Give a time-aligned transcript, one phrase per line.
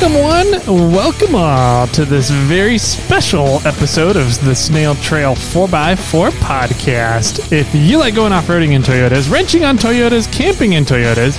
[0.00, 7.50] Welcome, one, welcome all to this very special episode of the Snail Trail 4x4 podcast.
[7.50, 11.36] If you like going off roading in Toyotas, wrenching on Toyotas, camping in Toyotas,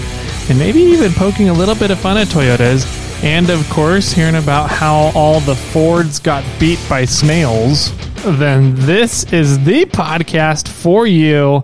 [0.50, 2.86] and maybe even poking a little bit of fun at Toyotas,
[3.24, 9.24] and of course, hearing about how all the Fords got beat by snails, then this
[9.32, 11.64] is the podcast for you.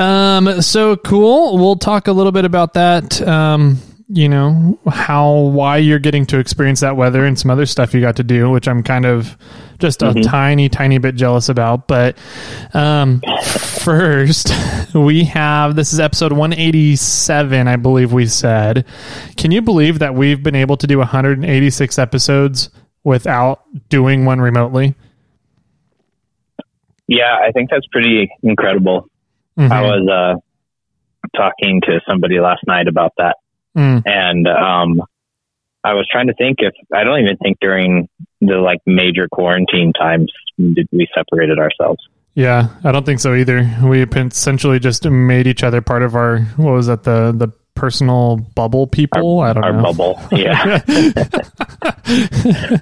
[0.00, 1.58] Um, so cool.
[1.58, 3.20] We'll talk a little bit about that.
[3.22, 3.78] Um,
[4.08, 8.00] you know, how, why you're getting to experience that weather and some other stuff you
[8.02, 9.36] got to do, which I'm kind of
[9.78, 10.22] just a Mhm.
[10.28, 11.88] tiny, tiny bit jealous about.
[11.88, 12.16] But,
[12.74, 14.50] um, first
[14.94, 18.84] we have, this is episode 187, I believe we said.
[19.38, 22.68] Can you believe that we've been able to do 186 episodes
[23.04, 24.94] without doing one remotely?
[27.06, 29.08] Yeah, I think that's pretty incredible.
[29.58, 29.70] Mhm.
[29.70, 30.34] I was uh,
[31.36, 33.36] talking to somebody last night about that,
[33.76, 34.02] Mm.
[34.06, 35.02] and um,
[35.82, 38.08] I was trying to think if I don't even think during
[38.40, 42.00] the like major quarantine times did we separated ourselves.
[42.34, 43.68] Yeah, I don't think so either.
[43.84, 48.36] We essentially just made each other part of our what was that the the personal
[48.54, 49.40] bubble people?
[49.40, 49.82] I don't Our know.
[49.82, 50.80] bubble, yeah,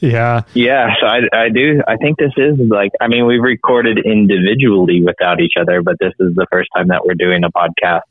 [0.00, 0.94] yeah, yeah.
[1.00, 1.82] So I, I do.
[1.86, 2.92] I think this is like.
[3.00, 7.04] I mean, we've recorded individually without each other, but this is the first time that
[7.04, 8.02] we're doing a podcast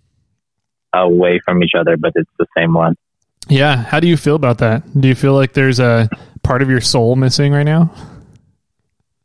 [0.93, 2.95] away from each other, but it's the same one.
[3.49, 3.75] yeah.
[3.77, 4.83] How do you feel about that?
[4.99, 6.09] Do you feel like there's a
[6.43, 7.91] part of your soul missing right now?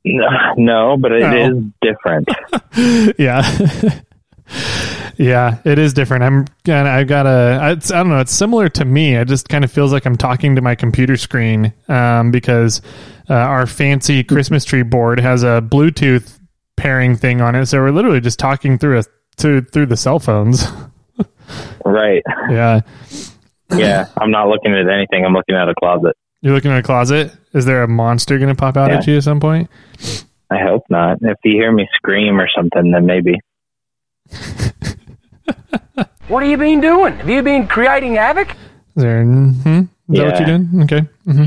[0.57, 1.59] No, but it No.
[1.59, 2.29] is different.
[3.19, 4.01] yeah.
[5.19, 6.23] yeah, it is different.
[6.23, 8.21] I'm gonna, I gotta, it's, I don't know.
[8.21, 9.15] It's similar to me.
[9.17, 12.81] It just kind of feels like I'm talking to my computer screen, um, because,
[13.29, 16.39] uh, our fancy Christmas tree board has a Bluetooth
[16.77, 17.67] pairing thing on it.
[17.67, 19.05] So we're literally just talking through a,
[19.37, 20.65] through, through the cell phones.
[21.85, 22.23] Right.
[22.51, 22.81] yeah.
[23.71, 24.07] Yeah.
[24.17, 25.25] I'm not looking at anything.
[25.25, 26.17] I'm looking at a closet.
[26.41, 27.33] You're looking at a closet.
[27.53, 28.99] Is there a monster going to pop out Yeah.
[28.99, 29.69] at you at some point?
[30.51, 31.19] I hope not.
[31.21, 33.35] If you hear me scream or something, then maybe.
[36.29, 37.17] What have you been doing?
[37.17, 38.51] Have you been creating havoc?
[38.51, 39.81] Is there, hmm
[40.11, 40.83] Is that what you're doing?
[40.83, 41.01] Okay.
[41.25, 41.45] hmm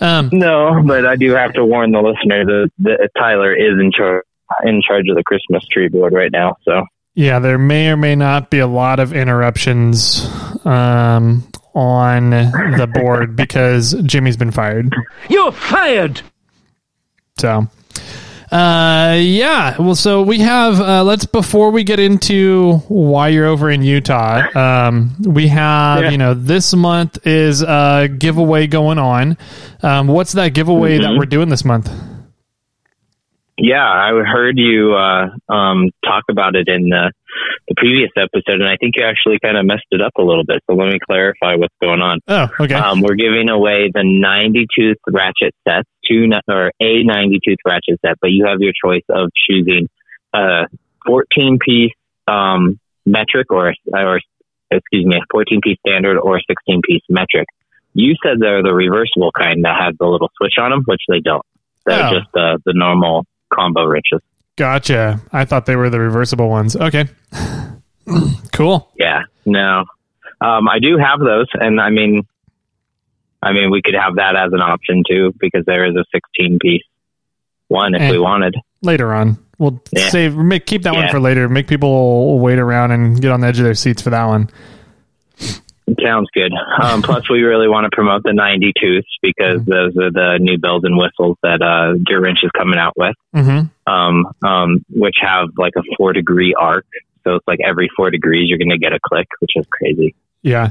[0.00, 3.92] Um, No, but I do have to warn the listener that, that Tyler is in
[3.92, 4.24] charge
[4.64, 6.56] in charge of the Christmas tree board right now.
[6.64, 6.84] So
[7.20, 10.24] Yeah, there may or may not be a lot of interruptions
[10.64, 14.90] um, on the board because Jimmy's been fired.
[15.28, 16.22] You're fired!
[17.38, 17.66] So,
[18.50, 19.76] uh, yeah.
[19.78, 20.80] Well, so we have.
[20.80, 24.46] Uh, let's before we get into why you're over in Utah.
[24.58, 26.10] Um, we have Yeah.
[26.12, 29.36] you know this month is a giveaway going on.
[29.82, 31.18] Um, what's that giveaway that Mhm.
[31.18, 31.90] we're doing this month?
[33.60, 37.12] Yeah, I heard you uh, um, talk about it in the,
[37.68, 40.44] the previous episode, and I think you actually kind of messed it up a little
[40.44, 40.62] bit.
[40.68, 42.20] So let me clarify what's going on.
[42.26, 42.74] Oh, okay.
[42.74, 48.00] Um, we're giving away the 90 tooth ratchet sets, two or a 90 tooth ratchet
[48.04, 49.88] set, but you have your choice of choosing
[50.32, 50.66] a
[51.06, 51.92] 14 piece
[52.28, 54.20] um, metric or or
[54.70, 57.46] excuse me, a 14 piece standard or 16 piece metric.
[57.92, 61.20] You said they're the reversible kind that have the little switch on them, which they
[61.20, 61.44] don't.
[61.86, 62.10] They're Oh.
[62.18, 64.20] just the the normal combo riches.
[64.56, 65.20] Gotcha.
[65.32, 66.76] I thought they were the reversible ones.
[66.76, 67.06] Okay.
[68.52, 68.90] Cool.
[68.98, 69.84] Yeah, no,
[70.40, 72.26] um, I do have those, and I mean,
[73.40, 76.58] I mean, we could have that as an option too because there is a 16
[76.60, 76.82] piece
[77.68, 78.56] one if And- we wanted.
[78.82, 80.08] Later on, we'll Yeah.
[80.08, 81.48] save make keep that one for later.
[81.48, 84.48] Make people wait around and get on the edge of their seats for that one.
[86.04, 86.52] Sounds good.
[86.82, 90.58] Um, plus, we really want to promote the 90 tooths because those are the new
[90.58, 93.92] bells and whistles that uh, Gear Wrench is coming out with, Mm-hmm.
[93.92, 96.86] um, um, which have like a four degree arc.
[97.24, 100.14] So it's like every four degrees you're going to get a click, which is crazy.
[100.42, 100.70] Yeah.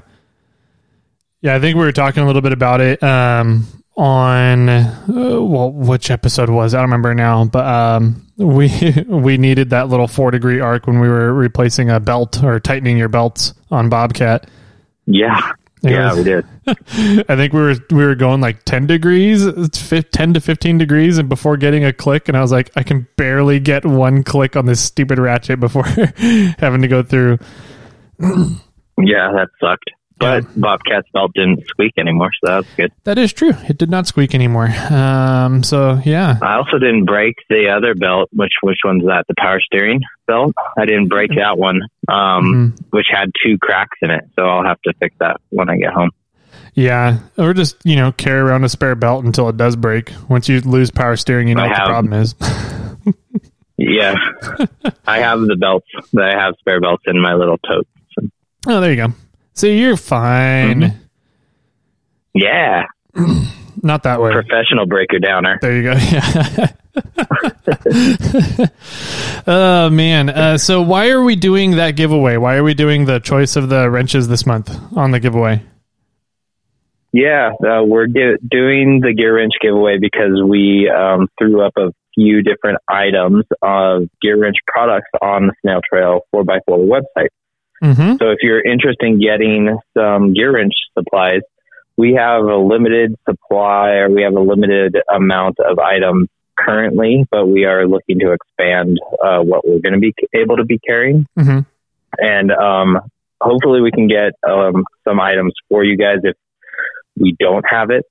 [1.41, 3.65] Yeah, I think we were talking a little bit about it um,
[3.95, 6.73] on uh, well, which episode was?
[6.73, 8.69] I don't remember now, but um, we
[9.07, 12.97] we needed that little four degree arc when we were replacing a belt or tightening
[12.97, 14.49] your belts on Bobcat.
[15.11, 15.51] Yeah.
[15.81, 16.45] It Yeah, was- we did.
[17.29, 19.43] I think we were we were going like ten degrees,
[20.11, 23.07] ten to fifteen degrees, and before getting a click, and I was like, I can
[23.15, 25.83] barely get one click on this stupid ratchet before
[26.59, 27.39] having to go through.
[29.01, 29.89] Yeah, that sucked.
[30.19, 32.91] But Bobcat's belt didn't squeak anymore, so that's good.
[33.05, 33.53] That is true.
[33.69, 34.67] It did not squeak anymore.
[34.89, 38.29] Um, so yeah, I also didn't break the other belt.
[38.33, 39.25] Which which one's that?
[39.29, 40.53] The power steering belt.
[40.77, 42.83] I didn't break that one, um, Mhm.
[42.91, 44.25] which had two cracks in it.
[44.37, 46.11] So I'll have to fix that when I get home.
[46.75, 50.11] Yeah, or just you know carry around a spare belt until it does break.
[50.29, 52.35] Once you lose power steering, you know I what the problem is.
[53.77, 54.13] Yeah,
[55.07, 55.87] I have the belts.
[56.17, 57.87] I have spare belts in my little tote.
[58.19, 58.27] So,
[58.67, 59.13] oh, there you go.
[59.55, 60.81] See, you're fine.
[60.81, 60.97] Mm-hmm.
[62.35, 62.83] yeah,
[63.83, 64.31] Not that way.
[64.31, 65.57] professional breaker downer.
[65.61, 65.91] There you go.
[65.91, 66.67] Yeah.
[69.47, 70.29] oh man.
[70.29, 72.37] Uh, so why are we doing that giveaway?
[72.37, 75.63] Why are we doing the choice of the wrenches this month on the giveaway?
[77.11, 81.91] Yeah, uh, we're gi- doing the gear wrench giveaway because we um, threw up a
[82.13, 87.29] few different items of gear wrench products on the Snail Trail 4x4 website.
[87.83, 88.15] Mm-hmm.
[88.19, 91.41] So if you're interested in getting some gear wrench supplies,
[91.97, 97.45] we have a limited supply or we have a limited amount of items currently, but
[97.45, 101.25] we are looking to expand uh, what we're going to be able to be carrying.
[101.37, 101.59] Mm-hmm.
[102.17, 102.99] And um,
[103.41, 106.35] hopefully we can get um, some items for you guys if
[107.17, 108.05] we don't have it.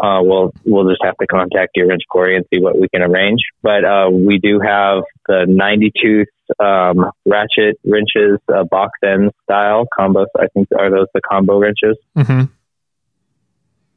[0.00, 3.02] Uh, we'll we'll just have to contact Gear Wrench Corey and see what we can
[3.02, 3.40] arrange.
[3.62, 6.28] But uh, we do have the 90 tooth
[6.58, 10.26] um, ratchet wrenches, uh, box end style combos.
[10.38, 11.96] I think are those the combo wrenches.
[12.16, 12.44] Mm-hmm.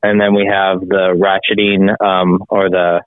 [0.03, 3.01] And then we have the ratcheting um, or the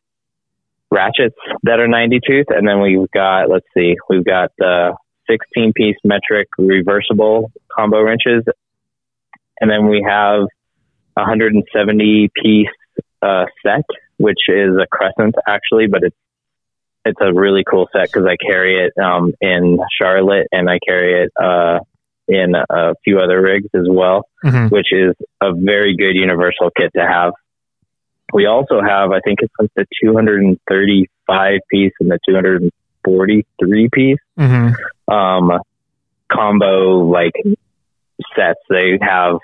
[0.90, 2.46] ratchets that are 90 tooth.
[2.48, 4.96] And then we've got, let's see, we've got the
[5.30, 8.42] 16 piece metric reversible combo wrenches.
[9.60, 10.42] And then we have
[11.16, 12.66] a 170 piece
[13.22, 13.84] uh, set,
[14.16, 16.16] which is a crescent actually, but it's
[17.04, 21.24] it's a really cool set because I carry it um, in Charlotte and I carry
[21.24, 21.78] it uh,
[22.28, 24.68] in a few other rigs as well Mm-hmm.
[24.68, 27.32] which is a very good universal kit to have.
[28.32, 35.12] We also have, I think it's like the 235 piece and the 243 piece Mm-hmm.
[35.12, 35.60] um,
[36.30, 37.32] combo like
[38.36, 38.60] sets.
[38.68, 39.38] They have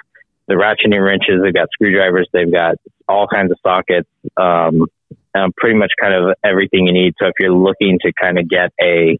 [0.46, 2.76] the ratcheting wrenches, they've got screwdrivers, they've got
[3.08, 4.86] all kinds of sockets, um,
[5.34, 7.14] um, pretty much kind of everything you need.
[7.18, 9.18] So if you're looking to kind of get a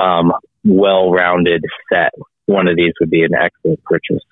[0.00, 0.32] um,
[0.64, 2.12] well-rounded set,
[2.46, 4.22] one of these would be an excellent purchase.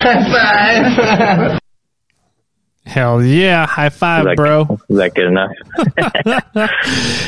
[2.86, 3.66] Hell yeah!
[3.66, 4.78] High five, that- bro.
[4.90, 5.50] Is that good enough?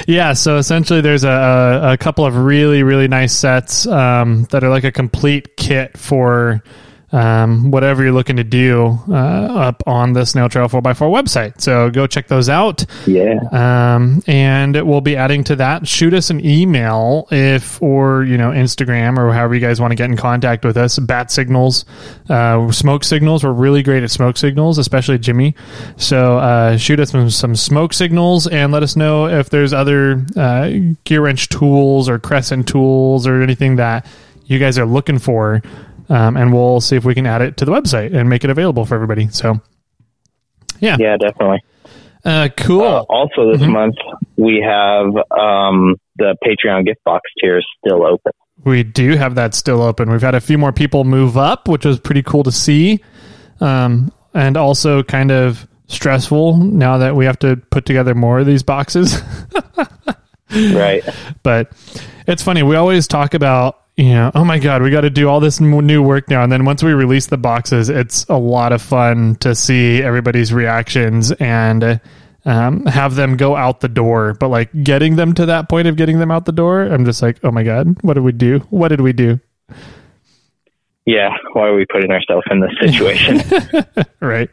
[0.06, 4.62] yeah, so essentially, there's a, a, a couple of really, really nice sets um, that
[4.62, 6.62] are like a complete kit for
[7.12, 11.60] um, whatever you're looking to do uh, up on the Snail Trail 4x4 website.
[11.60, 12.84] So go check those out.
[13.06, 13.38] Yeah.
[13.52, 15.86] Um, and we'll be adding to that.
[15.86, 19.94] Shoot us an email if, or, you know, Instagram or however you guys want to
[19.96, 20.98] get in contact with us.
[20.98, 21.84] Bat signals,
[22.28, 23.44] uh, smoke signals.
[23.44, 25.54] We're really great at smoke signals, especially Jimmy.
[25.96, 30.24] So, uh, shoot us some, some smoke signals and let us know if there's other,
[30.36, 30.70] uh,
[31.04, 34.06] gear wrench tools or crescent tools or anything that
[34.46, 35.62] you guys are looking for.
[36.08, 38.50] Um, and we'll see if we can add it to the website and make it
[38.50, 39.28] available for everybody.
[39.28, 39.60] So,
[40.80, 41.62] yeah, Yeah, definitely.
[42.24, 42.82] uh, cool.
[42.82, 43.72] Uh, also, this Mhm.
[43.72, 43.94] month
[44.36, 45.06] we have
[45.38, 48.32] um, the Patreon gift box tier still open.
[48.64, 50.10] We do have that still open.
[50.10, 53.00] We've had a few more people move up, which was pretty cool to see.
[53.60, 58.46] Um, and also kind of stressful now that we have to put together more of
[58.46, 59.22] these boxes.
[60.72, 61.02] Right.
[61.42, 61.72] but
[62.28, 62.62] it's funny.
[62.62, 66.02] We always talk about, know, oh my God, we got to do all this new
[66.02, 66.42] work now.
[66.42, 70.52] And then once we release the boxes, it's a lot of fun to see everybody's
[70.52, 72.00] reactions and
[72.44, 74.34] um, have them go out the door.
[74.34, 77.22] But like getting them to that point of getting them out the door, I'm just
[77.22, 78.58] like, oh my God, what did we do?
[78.70, 79.40] What did we do?
[81.06, 83.40] yeah, why are we putting ourselves in this situation?
[84.20, 84.50] right.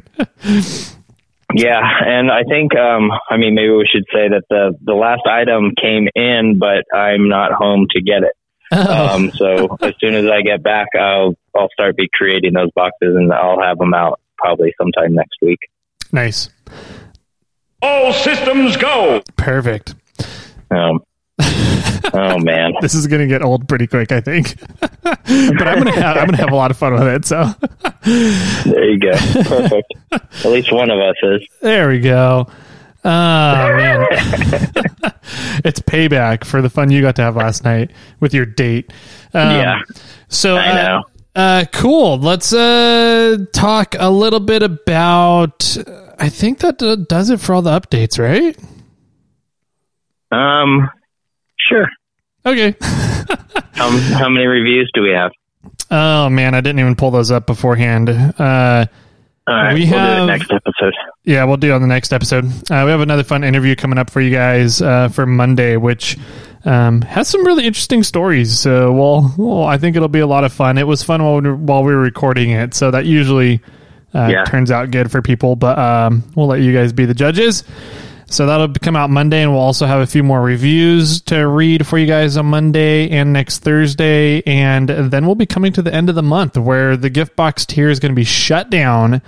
[1.53, 5.23] yeah, and I think, um, I mean, maybe we should say that the the last
[5.25, 8.33] item came in, but I'm not home to get it.
[8.73, 9.07] Oh.
[9.15, 13.15] Um, so as soon as I get back, I'll I'll start be creating those boxes,
[13.15, 15.59] and I'll have them out probably sometime next week.
[16.11, 16.49] nice.
[17.81, 19.21] All systems go.
[19.35, 19.93] Perfect.
[20.71, 21.01] Um,
[22.13, 24.57] oh man, This is gonna get old pretty quick, I think.
[24.79, 27.25] but I'm gonna have, I'm gonna have a lot of fun with it.
[27.25, 27.43] So
[28.65, 29.11] there you go,
[29.43, 29.93] perfect.
[30.11, 31.41] At least one of us is.
[31.61, 32.47] there we go.
[33.05, 33.09] Oh
[33.75, 34.07] man,
[35.63, 38.91] it's payback for the fun you got to have last night with your date.
[39.33, 39.81] Um, Yeah.
[40.29, 41.03] So I uh, know.
[41.35, 42.17] Uh, cool.
[42.19, 45.77] Let's uh talk a little bit about.
[46.19, 48.57] I think that uh, does it for all the updates, right?
[50.31, 50.89] Um,
[51.57, 51.87] sure.
[52.45, 52.75] Okay.
[53.79, 55.31] Um, how many reviews do we have?
[55.89, 58.07] oh man, I didn't even pull those up beforehand.
[58.09, 58.85] Uh,
[59.45, 60.93] All right, We we will do have- next episode.
[61.25, 62.45] yeah, we'll do it on the next episode.
[62.71, 66.17] Uh, we have another fun interview coming up for you guys uh, for Monday, which
[66.63, 68.57] um, has some really interesting stories.
[68.57, 70.77] So, well, well, I think it'll be a lot of fun.
[70.77, 73.59] It was fun while we were, while we were recording it, so that usually
[74.15, 74.43] uh, Yeah.
[74.45, 75.57] turns out good for people.
[75.57, 77.65] But um, we'll let you guys be the judges.
[78.33, 81.85] So that'll come out Monday, and we'll also have a few more reviews to read
[81.85, 84.41] for you guys on Monday and next Thursday.
[84.47, 87.63] And then we'll be coming to the end of the month where the gift box
[87.65, 89.21] tier is going to be shut down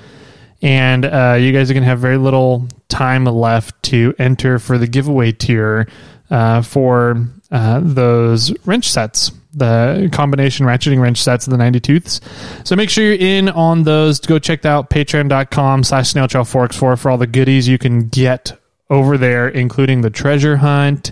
[0.62, 4.80] and uh, you guys are going to have very little time left to enter for
[4.80, 5.88] the giveaway tier
[6.32, 12.22] uh, for uh, those wrench sets the combination ratcheting wrench sets of the 90 tooths
[12.64, 17.00] so make sure you're in on those go check out patreon.com slash snail trail 4x4
[17.00, 18.58] for all the goodies you can get
[18.90, 21.12] over there including the treasure hunt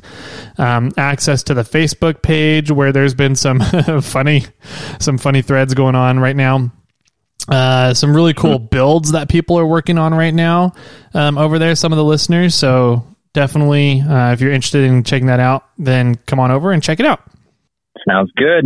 [0.58, 3.60] um, access to the facebook page where there's been some
[4.02, 4.44] funny
[5.00, 6.72] some funny threads going on right now
[7.50, 10.74] uh, some really cool builds that people are working on right now
[11.14, 11.76] um, over there.
[11.76, 16.16] Some of the listeners, so definitely, uh, if you're interested in checking that out, then
[16.16, 17.22] come on over and check it out.
[18.08, 18.66] Sounds good.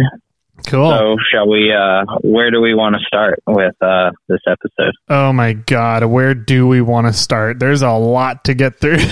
[0.66, 0.90] Cool.
[0.90, 1.72] So, shall we?
[1.72, 4.94] Uh, where do we want to start with uh, this episode?
[5.10, 7.60] oh my god, where do we want to start?
[7.60, 8.98] There's a lot to get through.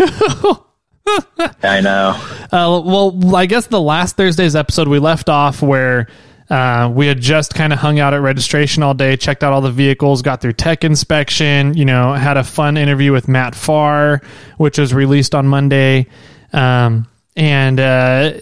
[1.63, 2.19] I know.
[2.51, 6.07] Uh, well, I guess the last Thursday's episode we left off where
[6.49, 9.61] uh, we had just kind of hung out at registration all day, checked out all
[9.61, 14.21] the vehicles, got through tech inspection, you know, had a fun interview with Matt Farr,
[14.57, 16.07] which was released on Monday.
[16.53, 18.33] Um, and uh,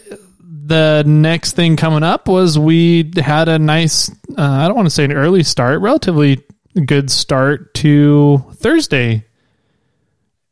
[0.66, 4.94] the next thing coming up was we had a nice, uh, I don't want to
[4.94, 6.44] say an early start, relatively
[6.84, 9.24] good start to Thursday.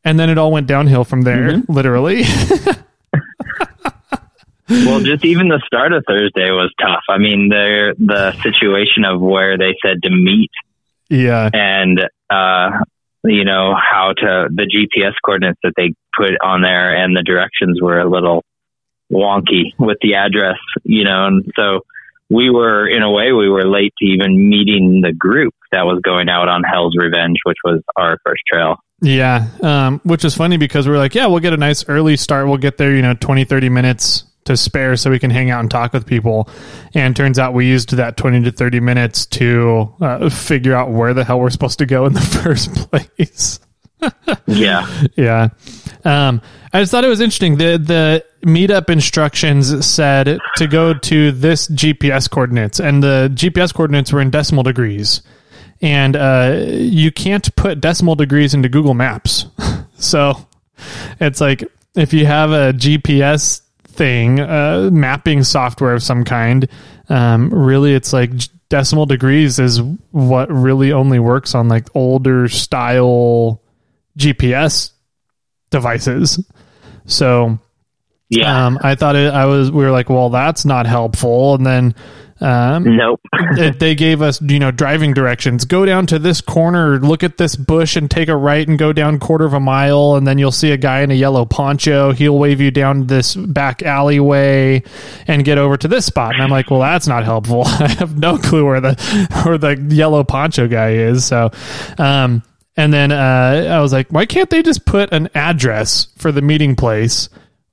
[0.03, 2.23] And then it all went downhill from there, literally.
[4.69, 7.03] Well, just even the start of Thursday was tough.
[7.09, 10.49] I mean, the the situation of where they said to meet
[11.09, 11.49] yeah.
[11.53, 12.69] and uh,
[13.23, 17.81] you know how to the GPS coordinates that they put on there and the directions
[17.81, 18.43] were a little
[19.13, 21.81] wonky with the address, you know, and so
[22.29, 26.01] we were in a way we were late to even meeting the group that was
[26.03, 28.77] going out on Hell's Revenge, which was our first trail.
[29.01, 32.47] Yeah, um, which is funny because we're like, yeah, we'll get a nice early start.
[32.47, 35.59] We'll get there, you know, 20, 30 minutes to spare so we can hang out
[35.59, 36.49] and talk with people.
[36.93, 41.13] And turns out we used that 20 to 30 minutes to uh, figure out where
[41.13, 43.59] the hell we're supposed to go in the first place.
[44.47, 44.87] Yeah.
[45.15, 45.49] yeah.
[46.05, 46.41] Um,
[46.71, 47.57] I just thought it was interesting.
[47.57, 54.11] The the meetup instructions said to go to this GPS coordinates, and the GPS coordinates
[54.11, 55.21] were in decimal degrees.
[55.81, 59.47] And uh, you can't put decimal degrees into Google Maps.
[59.97, 60.47] so
[61.19, 61.63] it's like
[61.95, 66.67] if you have a GPS thing, uh, mapping software of some kind,
[67.09, 68.31] um, really it's like
[68.69, 69.81] decimal degrees is
[70.11, 73.61] what really only works on like older style
[74.17, 74.91] GPS
[75.69, 76.43] devices.
[77.05, 77.59] So
[78.29, 78.67] Yeah.
[78.67, 81.55] um, I thought it, I was we were like, well, that's not helpful.
[81.55, 81.95] And then
[82.41, 83.21] um, nope.
[83.57, 85.63] it, they gave us you know driving directions.
[85.63, 88.91] Go down to this corner, look at this bush, and take a right, and go
[88.91, 92.11] down quarter of a mile, and then you'll see a guy in a yellow poncho.
[92.11, 94.83] He'll wave you down this back alleyway,
[95.25, 96.33] and get over to this spot.
[96.33, 97.63] And I'm like, well, that's not helpful.
[97.65, 98.95] I have no clue where the
[99.45, 101.23] where the yellow poncho guy is.
[101.25, 101.49] So.
[101.97, 102.43] Um,
[102.77, 106.41] and then uh, I was like, why can't they just put an address for the
[106.41, 107.29] meeting place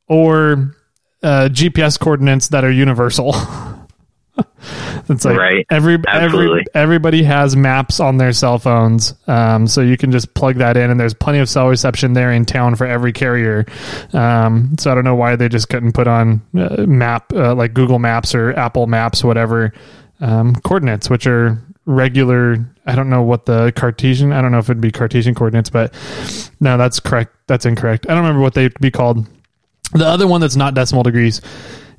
[0.08, 0.74] or
[1.22, 3.34] uh, GPS coordinates that are universal?
[5.08, 5.66] it's like Right.
[5.70, 10.56] every every everybody has maps on their cell phones, um, so you can just plug
[10.56, 13.66] that in, and there's plenty of cell reception there in town for every carrier.
[14.12, 17.74] Um, so I don't know why they just couldn't put on uh, map uh, like
[17.74, 19.72] Google Maps or Apple Maps, whatever.
[20.20, 21.58] um, coordinates, which are
[21.90, 22.64] regular.
[22.86, 24.32] I don't know what the Cartesian.
[24.32, 25.94] I don't know if it'd be Cartesian coordinates, but
[26.60, 27.34] no, that's correct.
[27.46, 28.06] That's incorrect.
[28.08, 29.26] I don't remember what they'd be called.
[29.92, 31.40] The other one that's not decimal degrees.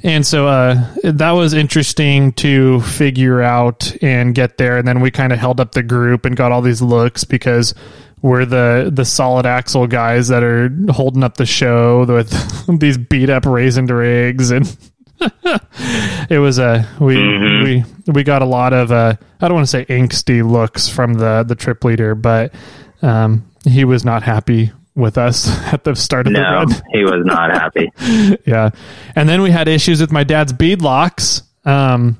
[0.04, 4.78] And so uh, that was interesting to figure out and get there.
[4.78, 7.76] And then we kind of held up the group and got all these looks because
[8.22, 12.32] we're the the solid axle guys that are holding up the show with
[12.80, 14.78] these beat up raisin rigs and
[16.30, 17.64] it was a we Mhm.
[18.08, 21.14] we we got a lot of uh I don't want to say angsty looks from
[21.16, 22.54] the the trip leader, but
[23.02, 26.68] um he was not happy with us at the start of the No, run.
[26.92, 27.90] he was not happy.
[28.46, 28.72] yeah.
[29.16, 31.44] And then we had issues with my dad's bead locks.
[31.64, 32.20] Um,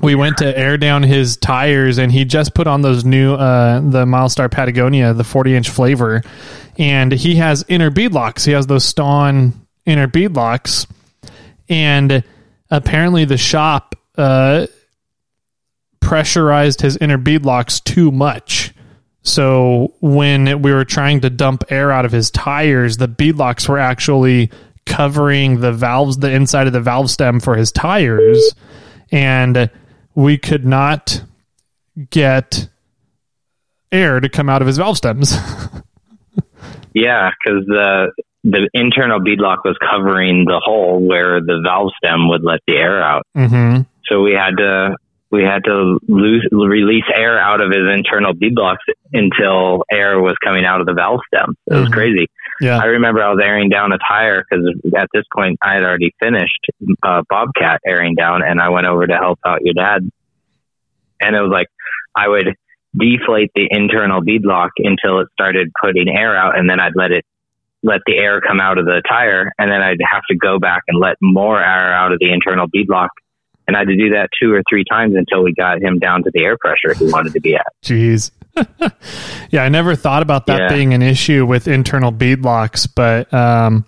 [0.00, 3.80] we went to air down his tires and he just put on those new, uh,
[3.80, 6.22] the Milestar Patagonia, the 40 inch flavor.
[6.78, 8.44] And he has inner bead locks.
[8.44, 9.52] He has those Staun
[9.84, 10.86] inner bead locks.
[11.68, 12.24] And
[12.70, 14.66] apparently the shop, uh,
[16.00, 18.74] pressurized his inner bead locks too much.
[19.22, 23.68] So when we were trying to dump air out of his tires, the bead locks
[23.68, 24.50] were actually
[24.84, 28.54] covering the valves, the inside of the valve stem for his tires,
[29.12, 29.70] and
[30.14, 31.22] we could not
[32.10, 32.68] get
[33.92, 35.36] air to come out of his valve stems.
[36.94, 38.12] Yeah, because the
[38.44, 43.02] the internal beadlock was covering the hole where the valve stem would let the air
[43.02, 43.22] out.
[43.36, 43.82] mm-hmm.
[44.06, 44.96] So we had to
[45.30, 48.84] we had to lose, release air out of his internal beadlocks
[49.14, 51.54] until air was coming out of the valve stem.
[51.70, 51.92] It was Mhm.
[51.92, 52.26] crazy.
[52.60, 52.76] Yeah.
[52.78, 56.12] I remember I was airing down a tire because at this point I had already
[56.20, 56.66] finished
[57.02, 60.06] uh, Bobcat airing down, and I went over to help out your dad.
[61.20, 61.68] And it was like
[62.14, 62.54] I would
[62.94, 67.24] deflate the internal beadlock until it started putting air out, and then I'd let it
[67.82, 70.82] let the air come out of the tire, and then I'd have to go back
[70.88, 73.08] and let more air out of the internal beadlock.
[73.66, 76.22] And I had to do that two or three times until we got him down
[76.24, 77.66] to the air pressure he wanted to be at.
[77.84, 78.30] Jeez.
[79.50, 80.68] yeah, I never thought about that Yeah.
[80.76, 83.84] being an issue with internal bead locks, but um,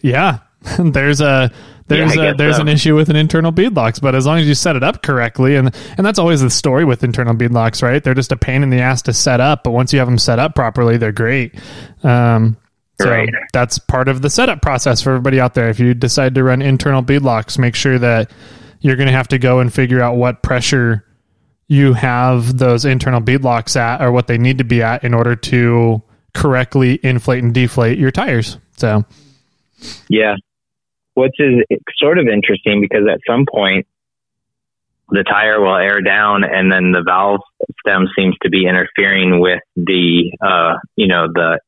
[0.00, 0.38] yeah,
[0.78, 1.50] there's a
[1.86, 2.62] there's Yeah, a there's so.
[2.62, 5.02] an issue with an internal bead locks, but as long as you set it up
[5.02, 8.02] correctly, and and that's always the story with internal bead locks, right?
[8.02, 10.18] They're just a pain in the ass to set up, but once you have them
[10.18, 11.54] set up properly, they're great.
[12.02, 12.56] Um,
[13.00, 13.28] so Right.
[13.52, 15.68] that's part of the setup process for everybody out there.
[15.68, 18.30] If you decide to run internal bead locks, make sure that
[18.80, 21.04] you're going to have to go and figure out what pressure
[21.68, 25.14] you have those internal bead locks at or what they need to be at in
[25.14, 26.02] order to
[26.34, 28.58] correctly inflate and deflate your tires.
[28.76, 29.04] So,
[30.08, 30.36] Yeah.
[31.14, 31.62] Which is
[31.98, 33.86] sort of interesting because at some point
[35.10, 37.40] the tire will air down and then the valve
[37.80, 41.58] stem seems to be interfering with the uh you know the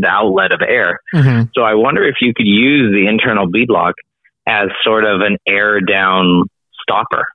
[0.00, 1.00] the outlet of air.
[1.14, 1.50] mhm.
[1.54, 3.92] So I wonder if you could use the internal beadlock
[4.46, 6.44] as sort of an air down
[6.82, 7.26] stopper.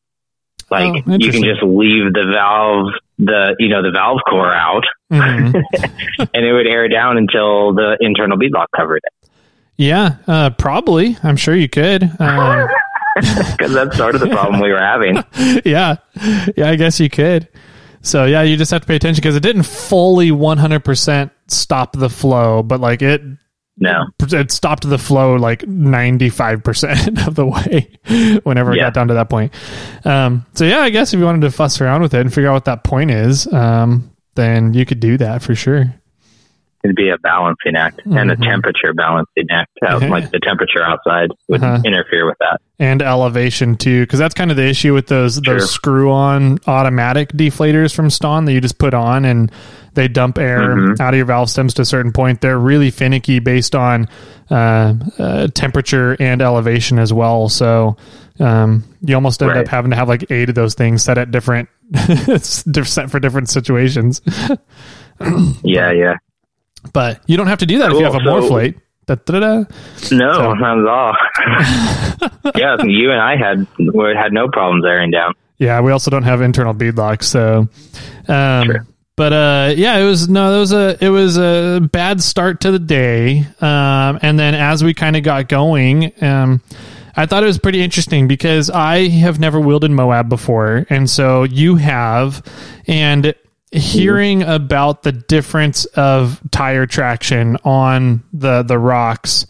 [0.71, 2.88] Like Oh, you can just leave the valve
[3.19, 5.54] the you know the valve core out Mhm.
[6.34, 9.30] and it would air down until the internal beadlock covered it.
[9.78, 11.17] yeah, uh, probably.
[11.23, 12.04] I'm sure you could.
[12.19, 12.67] Um,
[13.17, 15.15] Because that's sort of the problem we were having.
[15.63, 15.95] yeah,
[16.58, 17.47] yeah, I guess you could.
[18.06, 22.10] So yeah, you just have to pay attention because it didn't fully 100% stop the
[22.10, 23.22] flow, but like it
[23.78, 24.06] No.
[24.20, 27.89] it stopped the flow like 95% of the way
[28.44, 28.84] whenever it Yeah.
[28.86, 29.54] got down to that point.
[30.06, 32.50] Um, so yeah, I guess if you wanted to fuss around with it and figure
[32.50, 35.94] out what that point is, um, then you could do that for sure.
[36.86, 38.43] It'd be a balancing act and a Mhm.
[38.48, 39.71] temperature balancing act.
[39.86, 40.08] Uh, Yeah.
[40.10, 41.82] Like the temperature outside would Uh-huh.
[41.84, 42.62] interfere with that.
[42.80, 47.93] And elevation too, because that's kind of the issue with those those screw-on automatic deflators
[47.95, 49.52] from Staun that you just put on and
[49.95, 51.00] they dump air Mhm.
[51.00, 52.41] out of your valve stems to a certain point.
[52.41, 54.08] They're really finicky based on
[54.52, 57.50] uh, uh, temperature and elevation as well.
[57.50, 57.98] So
[58.39, 59.62] um, you almost end Right.
[59.62, 61.67] up having to have like eight of those things set at different
[62.41, 64.21] set for different situations.
[65.63, 66.15] Yeah, yeah.
[66.93, 68.76] But you don't have to do that if you have a So- Morflate.
[69.08, 69.58] Da-da-da.
[70.12, 71.15] No, So- not at all.
[72.56, 73.67] yeah, you and I had
[74.17, 75.34] had no problems airing down.
[75.58, 77.67] Yeah, we also don't have internal bead locks, so.
[78.28, 78.86] Um, Sure.
[79.17, 82.71] But uh, yeah, it was no, it was a it was a bad start to
[82.71, 86.62] the day, um, and then as we kind of got going, um,
[87.15, 91.43] I thought it was pretty interesting because I have never wielded Moab before, and so
[91.43, 92.43] you have,
[92.88, 93.34] and
[93.71, 99.45] hearing about the difference of tire traction on the the rocks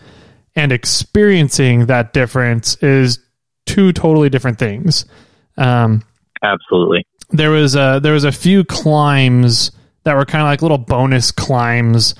[0.56, 3.19] and experiencing that difference is
[3.65, 5.06] two totally different things.
[5.58, 6.04] Um,
[6.41, 7.06] Absolutely.
[7.30, 9.71] there was a there was a few climbs
[10.04, 12.15] that were kind of like little bonus climbs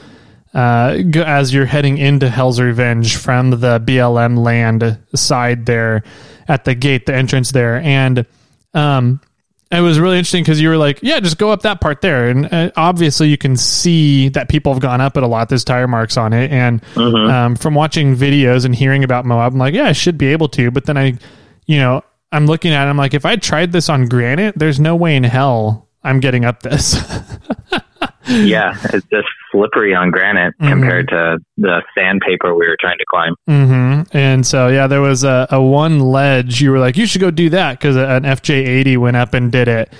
[0.54, 6.04] uh, as you're heading into Hell's Revenge from the BLM land side there
[6.48, 8.26] at the gate, the entrance there, and
[8.74, 9.20] um,
[9.78, 12.30] it was really interesting because you were like, yeah, just go up that part there.
[12.30, 15.50] And uh, obviously, you can see that people have gone up it a lot.
[15.50, 16.52] There's tire marks on it.
[16.52, 17.30] And Mhm.
[17.32, 20.48] um, from watching videos and hearing about Moab, I'm like, yeah, I should be able
[20.50, 20.72] to.
[20.72, 21.14] But then I,
[21.66, 24.80] you know, I'm looking at it, I'm like, if I tried this on granite, there's
[24.80, 26.96] no way in hell I'm getting up this.
[28.28, 30.70] yeah, it's just slippery on granite Mhm.
[30.70, 33.36] compared to the sandpaper we were trying to climb.
[33.48, 36.62] hmm And so, yeah, there was a, a one ledge.
[36.62, 39.68] You were like, you should go do that because an FJ80 went up and did
[39.68, 39.92] it.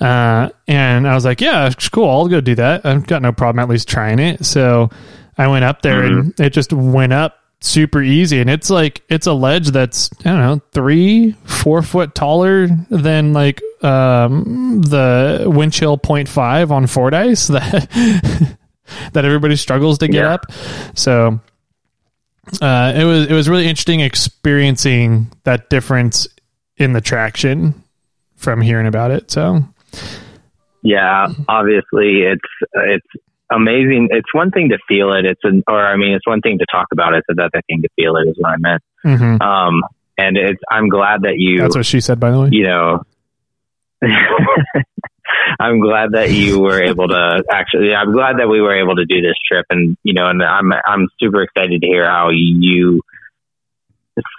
[0.00, 2.08] Uh, and I was like, yeah, it's cool.
[2.08, 2.86] I'll go do that.
[2.86, 4.44] I've got no problem at least trying it.
[4.46, 4.88] So
[5.36, 8.40] I went up there and it just went up super easy.
[8.40, 13.32] And it's like, it's a ledge that's, I don't know, three, four foot taller than
[13.32, 18.58] like, um, the Winch Hill 0.5 on Fordyce that,
[19.12, 20.34] that everybody struggles to get Yeah.
[20.34, 20.46] up.
[20.94, 21.40] So,
[22.60, 26.26] uh, it was it was really interesting experiencing that difference
[26.78, 27.80] in the traction
[28.34, 29.30] from hearing about it.
[29.30, 29.62] So
[30.82, 32.40] Yeah, obviously it's
[32.74, 33.06] it's
[33.50, 34.08] amazing.
[34.10, 35.24] It's one thing to feel it.
[35.24, 37.18] It's an, or I mean, it's one thing to talk about it.
[37.18, 38.28] It's another thing to feel it.
[38.28, 38.82] Is what I meant.
[39.04, 39.40] mhm.
[39.40, 39.82] Um,
[40.18, 42.20] and it's I'm glad that you that's what she said.
[42.20, 43.02] By the way, you know.
[45.60, 47.94] I'm glad that you were able to actually.
[47.94, 50.72] I'm glad that we were able to do this trip, and you know, and I'm
[50.86, 53.02] I'm super excited to hear how you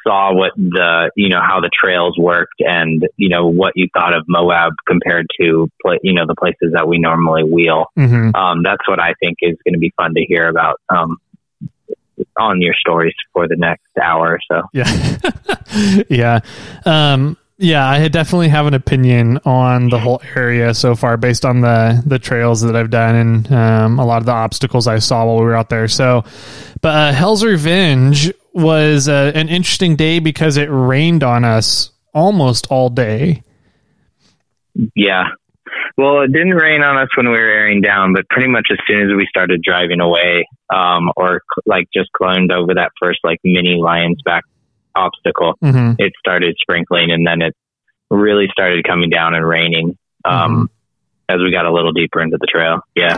[0.05, 4.15] saw what the you know how the trails worked, and you know what you thought
[4.15, 5.69] of Moab compared to
[6.03, 7.85] you know the places that we normally wheel.
[7.95, 11.17] hmm Um, that's what I think is going to be fun to hear about um,
[12.37, 14.61] on your stories for the next hour or so.
[14.73, 15.17] yeah,
[16.09, 16.39] yeah,
[16.85, 17.87] um, yeah.
[17.87, 22.19] I definitely have an opinion on the whole area so far, based on the the
[22.19, 25.45] trails that I've done and um, a lot of the obstacles I saw while we
[25.45, 25.87] were out there.
[25.87, 26.23] So,
[26.81, 32.67] but uh, Hell's Revenge was uh, an interesting day because it rained on us almost
[32.69, 33.43] all day.
[34.95, 35.25] Yeah.
[35.97, 38.77] Well, it didn't rain on us when we were airing down, but pretty much as
[38.87, 43.39] soon as we started driving away, um, or like just climbed over that first like
[43.43, 44.43] mini lion's back
[44.95, 47.55] obstacle, hmm it started sprinkling and then it
[48.09, 50.69] really started coming down and raining, um,
[51.29, 52.81] as we got a little deeper into the trail.
[52.95, 53.17] Yeah.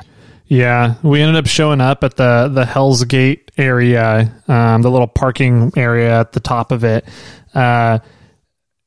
[0.53, 5.07] Yeah, we ended up showing up at the the Hell's Gate area, um, the little
[5.07, 7.09] parking area at the top of it,
[7.55, 7.97] uh,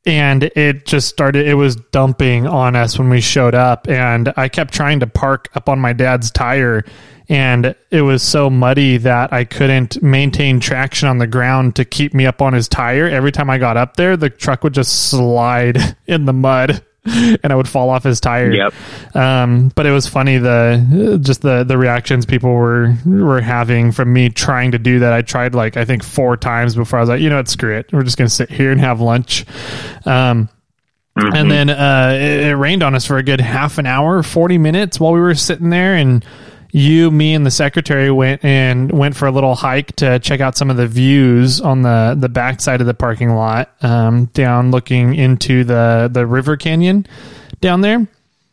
[0.07, 1.44] and it just started.
[1.44, 5.48] It was dumping on us when we showed up, and I kept trying to park
[5.57, 6.85] up on my dad's tire,
[7.29, 12.14] and it was so muddy that I couldn't maintain traction on the ground to keep
[12.14, 13.09] me up on his tire.
[13.09, 16.86] Every time I got up there, the truck would just slide in the mud.
[17.42, 18.53] And I would fall off his tire.
[18.53, 18.75] Yep.
[19.14, 24.12] Um, but it was funny the just the the reactions people were were having from
[24.12, 25.12] me trying to do that.
[25.12, 27.77] I tried like I think four times before I was like, you know what, screw
[27.77, 27.92] it.
[27.92, 29.45] We're just gonna sit here and have lunch.
[30.05, 30.49] Um,
[31.19, 31.35] Mhm.
[31.35, 34.59] and then uh, it, it rained on us for a good half an hour, forty
[34.59, 36.23] minutes while we were sitting there, and
[36.77, 40.57] you, me, and the secretary went and went for a little hike to check out
[40.59, 44.71] some of the views on the the back side of the parking lot, um, down
[44.71, 47.07] looking into the the river canyon
[47.62, 48.07] down there.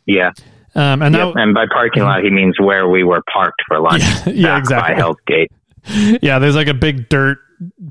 [0.06, 0.30] yeah.
[0.76, 1.34] Um, and Yep.
[1.34, 4.02] that, And by parking lot, he means where we were parked for lunch.
[4.26, 4.94] Yeah, yeah, exactly.
[4.94, 5.52] By Hell's Gate.
[6.22, 7.38] yeah, there's like a big dirt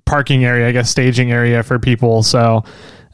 [0.06, 2.24] parking area, I guess staging area for people.
[2.24, 2.66] So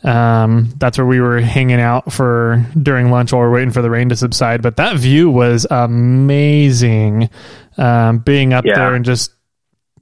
[0.03, 3.81] um, that's where we were hanging out for during lunch while we we're waiting for
[3.81, 4.62] the rain to subside.
[4.62, 7.29] But that view was amazing.
[7.77, 8.75] Um, being up Yeah.
[8.75, 9.33] there and just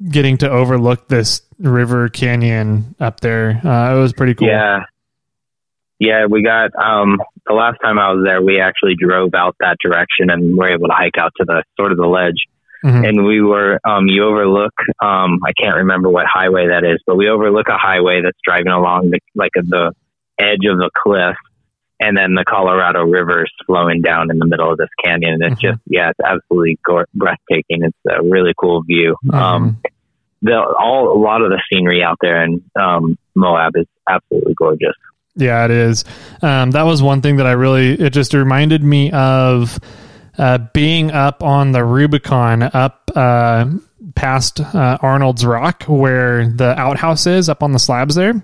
[0.09, 3.59] getting to overlook this river canyon up there.
[3.63, 4.47] Uh, it was pretty cool.
[4.47, 4.79] Yeah.
[5.99, 9.77] Yeah, we got um the last time I was there we actually drove out that
[9.83, 12.35] direction and were able to hike out to the sort of the ledge.
[12.87, 13.07] Mhm.
[13.09, 17.17] And we were um you overlook um I can't remember what highway that is, but
[17.17, 19.91] we overlook a highway that's driving along the like the
[20.39, 21.35] edge of the cliff
[21.99, 25.33] and then the Colorado River is flowing down in the middle of this canyon.
[25.41, 25.71] And it's Mhm.
[25.71, 27.83] just yeah, it's absolutely gore- breathtaking.
[27.83, 29.15] It's a really cool view.
[29.25, 29.33] Mhm.
[29.35, 29.77] Um
[30.41, 34.95] the all a lot of the scenery out there in um Moab is absolutely gorgeous.
[35.35, 36.03] Yeah, it is.
[36.41, 39.77] Um, that was one thing that I really, it just reminded me of
[40.37, 43.65] uh, being up on the Rubicon up uh,
[44.15, 48.43] past uh, Arnold's Rock, where the outhouse is up on the slabs there,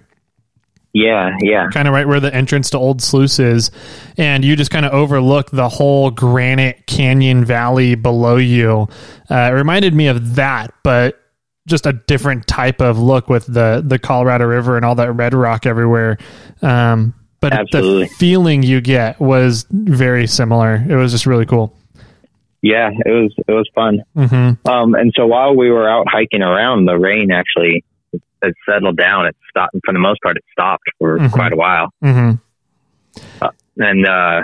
[0.93, 1.69] Yeah, yeah.
[1.71, 3.71] kind of right where the entrance to Old Sluice is.
[4.17, 8.87] And you just kind of overlook the whole granite canyon valley below you.
[9.29, 11.19] Uh, it reminded me of that, but
[11.67, 15.33] just a different type of look with the the Colorado River and all that red
[15.33, 16.17] rock everywhere.
[16.61, 18.03] Um, but Absolutely.
[18.05, 20.75] the feeling you get was very similar.
[20.75, 21.75] It was just really cool.
[22.63, 23.99] Yeah, it was it was fun.
[24.15, 27.83] hmm Um, and so while we were out hiking around, the rain actually
[28.41, 29.25] had settled down.
[29.27, 30.37] It stopped for the most part.
[30.37, 31.31] It stopped for Mhm.
[31.31, 31.89] quite a while.
[32.01, 32.31] hmm
[33.77, 34.41] And uh,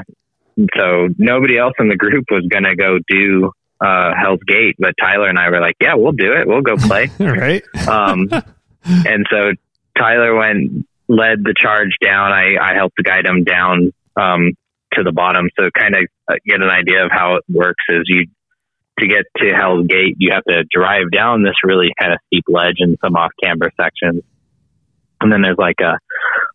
[0.78, 4.94] so nobody else in the group was going to go do uh, Hell's Gate, but
[5.00, 6.48] Tyler and I were like, yeah, we'll do it.
[6.48, 7.10] We'll go play.
[7.20, 7.64] right.
[7.88, 8.28] um,
[8.84, 9.52] and so
[9.98, 12.32] Tyler went, led the charge down.
[12.34, 14.52] I, I helped guide him down um,
[14.94, 15.50] to the bottom.
[15.58, 16.08] So kind of uh,
[16.46, 18.28] get an idea of how it works is you,
[19.00, 22.44] to get to Hell's Gate, you have to drive down this really kind of steep
[22.50, 24.24] ledge and some off camber sections.
[25.22, 26.00] And then there's like a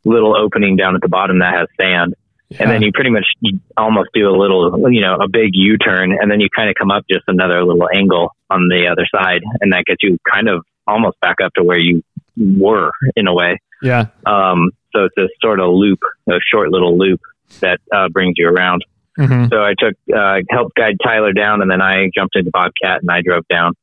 [0.05, 2.15] little opening down at the bottom that has sand.
[2.49, 2.63] Yeah.
[2.63, 5.79] And then you pretty much you almost do a little, you know, a big U
[5.79, 9.07] turn, and then you kind of come up just another little angle on the other
[9.11, 12.03] side, and that gets you kind of almost back up to where you
[12.37, 13.59] were in a way.
[13.83, 14.07] yeah.
[14.27, 17.21] Um, so it's a sort of loop, a short little loop
[17.61, 18.85] that uh, brings you around.
[19.17, 23.01] Hmm So I took, uh, helped guide Tyler down, and then I jumped into Bobcat
[23.03, 23.75] and I drove down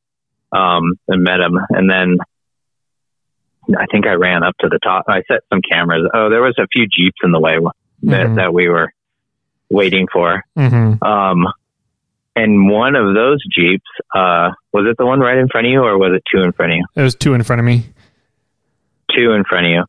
[0.52, 2.18] um, and met him, and then.
[3.78, 5.04] I think I ran up to the top.
[5.06, 6.10] I set some cameras.
[6.12, 7.58] Oh, there was a few jeeps in the way
[8.02, 8.34] that, Mhm.
[8.36, 8.92] that we were
[9.70, 10.42] waiting for.
[10.56, 11.46] hmm Um,
[12.34, 15.80] and one of those Jeeps, uh, was it the one right in front of you
[15.80, 16.84] or was it two in front of you?
[16.96, 17.84] It was two in front of me.
[19.16, 19.84] Two in front of you.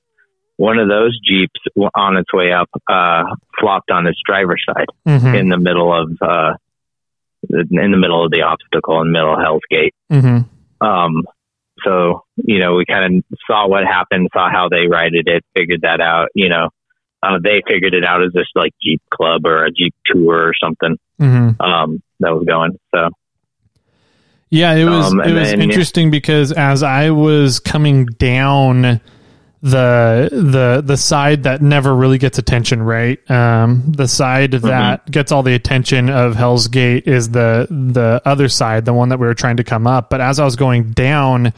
[0.57, 1.59] One of those Jeeps
[1.95, 3.23] on its way up, uh,
[3.59, 6.53] flopped on its driver's side hmm in the middle of, uh,
[7.49, 9.93] in the middle of the obstacle in the middle of Hell's Gate.
[10.09, 10.39] hmm
[10.79, 11.23] Um,
[11.83, 15.81] so, you know, we kind of saw what happened, saw how they righted it, figured
[15.81, 16.69] that out, you know,
[17.23, 20.53] uh, they figured it out as this like Jeep club or a Jeep tour or
[20.61, 22.77] something, hmm um, that was going.
[22.93, 23.09] So,
[24.49, 29.01] Yeah, it was Um, it was then- interesting because as I was coming down
[29.63, 33.17] the the the side that never really gets attention, right?
[33.31, 34.67] Um, the side Mm-hmm.
[34.67, 39.09] that gets all the attention of Hell's Gate is the the other side, the one
[39.09, 40.09] that we were trying to come up.
[40.09, 41.53] But as I was going down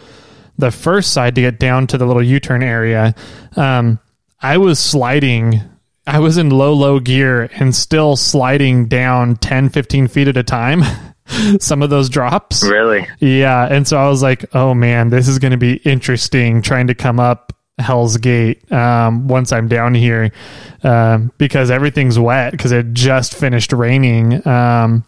[0.58, 3.16] the first side to get down to the little U turn area,
[3.56, 4.00] um,
[4.40, 5.62] I was sliding.
[6.08, 10.44] I was in low, low gear and still sliding down 10, 15 feet at a
[10.44, 10.84] time.
[11.60, 12.64] Some of those drops.
[12.64, 13.08] really?
[13.20, 13.66] Yeah.
[13.66, 16.94] And so I was like, oh man, this is going to be interesting trying to
[16.94, 17.45] come up
[17.78, 20.32] Hell's Gate um, once I'm down here
[20.84, 24.46] um, because everything's wet because it just finished raining.
[24.48, 25.04] Um,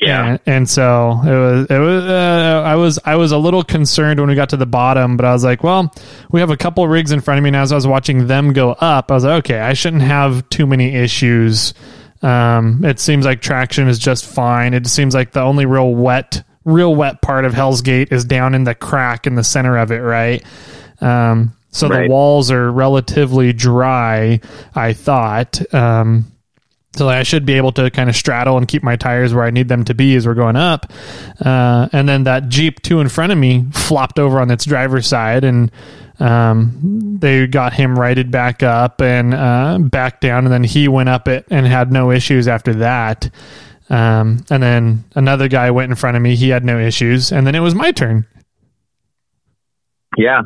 [0.00, 0.24] Yeah.
[0.26, 4.18] and, and so it was it was uh, I was I was a little concerned
[4.18, 5.92] when we got to the bottom, but I was like, well,
[6.32, 8.52] we have a couple rigs in front of me, and as I was watching them
[8.54, 11.74] go up, I was like, okay, I shouldn't have too many issues.
[12.22, 14.74] Um, it seems like traction is just fine.
[14.74, 18.54] It seems like the only real wet, real wet part of Hell's Gate is down
[18.54, 20.42] in the crack in the center of it, right?
[21.00, 22.02] Um, so Right.
[22.04, 24.40] the walls are relatively dry.
[24.74, 25.60] I thought.
[25.74, 26.26] Um,
[26.96, 29.50] so I should be able to kind of straddle and keep my tires where I
[29.50, 30.92] need them to be as we're going up.
[31.44, 35.06] Uh, and then that Jeep two in front of me flopped over on its driver's
[35.06, 35.70] side and
[36.18, 40.44] um, they got him righted back up and uh, back down.
[40.46, 43.30] And then he went up it and had no issues after that.
[43.88, 46.34] Um, and then another guy went in front of me.
[46.34, 47.30] He had no issues.
[47.32, 48.26] And then it was my turn.
[50.16, 50.42] Yeah.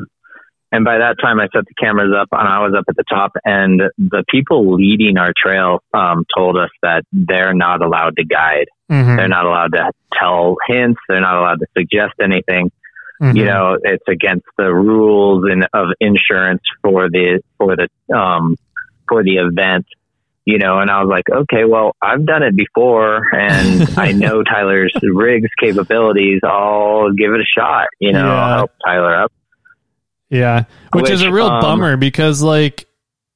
[0.74, 3.04] And by that time, I set the cameras up and I was up at the
[3.08, 3.32] top.
[3.44, 8.66] And the people leading our trail um, told us that they're not allowed to guide.
[8.90, 9.16] Mhm.
[9.16, 10.98] They're not allowed to tell hints.
[11.08, 12.72] They're not allowed to suggest anything.
[13.22, 13.37] Mhm.
[13.37, 18.56] You know, it's against the rules in, of insurance for the for the um,
[19.08, 19.87] for the event.
[20.44, 24.42] You know, and I was like, okay, well, I've done it before, and I know
[24.42, 26.40] Tyler's rigs capabilities.
[26.44, 27.87] I'll give it a shot.
[28.00, 28.34] You know, Yeah.
[28.44, 29.32] I'll help Tyler up.
[30.30, 32.87] Yeah, which, is a real um, bummer because like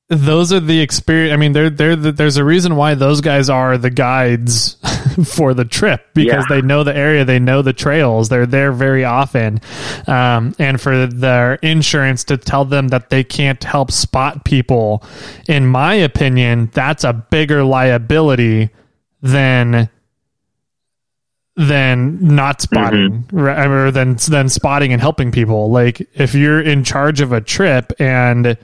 [0.08, 1.32] those are the experience.
[1.34, 4.76] I mean, they're they're the, there's a reason why those guys are the guides
[5.26, 6.56] for the trip because Yeah.
[6.56, 9.60] they know the area, they know the trails, they're there very often,
[10.06, 15.04] um, and for their insurance to tell them that they can't help spot people,
[15.46, 18.70] in my opinion, that's a bigger liability
[19.20, 19.90] than
[21.58, 25.70] than not spotting right, or than than spotting and helping people.
[25.70, 28.56] Like if you're in charge of a trip and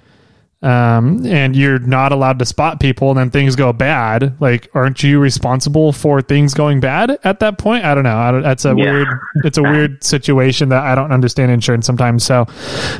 [0.62, 5.02] um and you're not allowed to spot people and then things go bad like aren't
[5.02, 7.84] you responsible for things going bad at that point?
[7.84, 8.16] I don't know.
[8.16, 8.92] I don't, that's a Yeah.
[8.92, 9.08] weird
[9.44, 12.24] it's a weird situation that i don't understand insurance sometimes.
[12.24, 12.48] So um,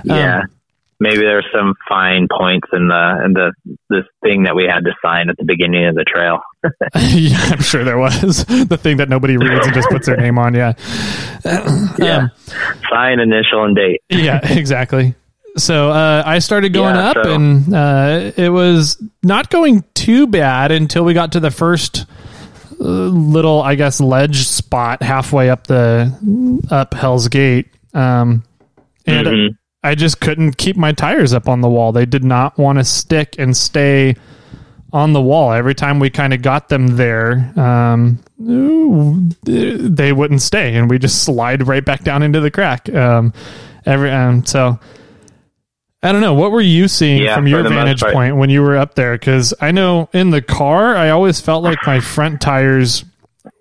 [0.05, 0.43] Yeah.
[1.01, 3.53] Maybe there's some fine points in the in the
[3.91, 6.41] this thing that we had to sign at the beginning of the trail.
[6.97, 10.39] yeah i'm sure there was the thing that nobody reads and just puts their name
[10.39, 10.73] on yeah
[11.99, 12.17] Yeah.
[12.19, 12.31] Um,
[12.91, 14.01] Sign, initial, and date.
[14.09, 15.15] yeah, exactly.
[15.57, 20.27] So uh, I started going Yeah, up, so- and uh, it was not going too
[20.27, 22.07] bad until we got to the first
[22.81, 26.11] uh, little, I guess, ledge spot halfway up the
[26.71, 28.43] up Hell's Gate, um,
[29.07, 29.49] and Mhm.
[29.85, 31.93] I just couldn't keep my tires up on the wall.
[31.93, 34.17] They did not want to stick and stay
[34.95, 35.53] on the wall.
[35.53, 41.23] Every time we kind of got them there, um, they wouldn't stay, and we just
[41.25, 42.89] slide right back down into the crack.
[42.93, 43.35] Um,
[43.85, 44.81] every um, so.
[46.03, 46.35] I don't know.
[46.35, 49.15] What were you seeing Yeah, from your vantage point when you were up there?
[49.15, 53.07] Because I know in the car, I always felt like my front tires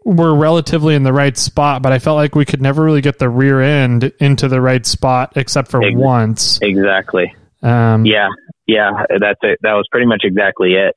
[0.06, 3.20] were relatively in the right spot, but I felt like we could never really get
[3.20, 6.60] the rear end into the right spot except for once.
[6.62, 7.34] Exactly.
[7.62, 8.28] Um, Yeah,
[8.68, 9.60] yeah, that's it.
[9.62, 10.96] That was pretty much exactly it.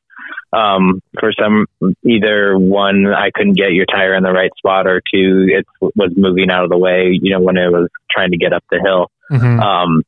[0.53, 1.67] Um, for some,
[2.05, 6.13] either one, I couldn't get your tire in the right spot, or two, it was
[6.17, 7.19] moving out of the way.
[7.21, 9.11] You know, when it was trying to get up the hill.
[9.31, 10.03] mhm, Um,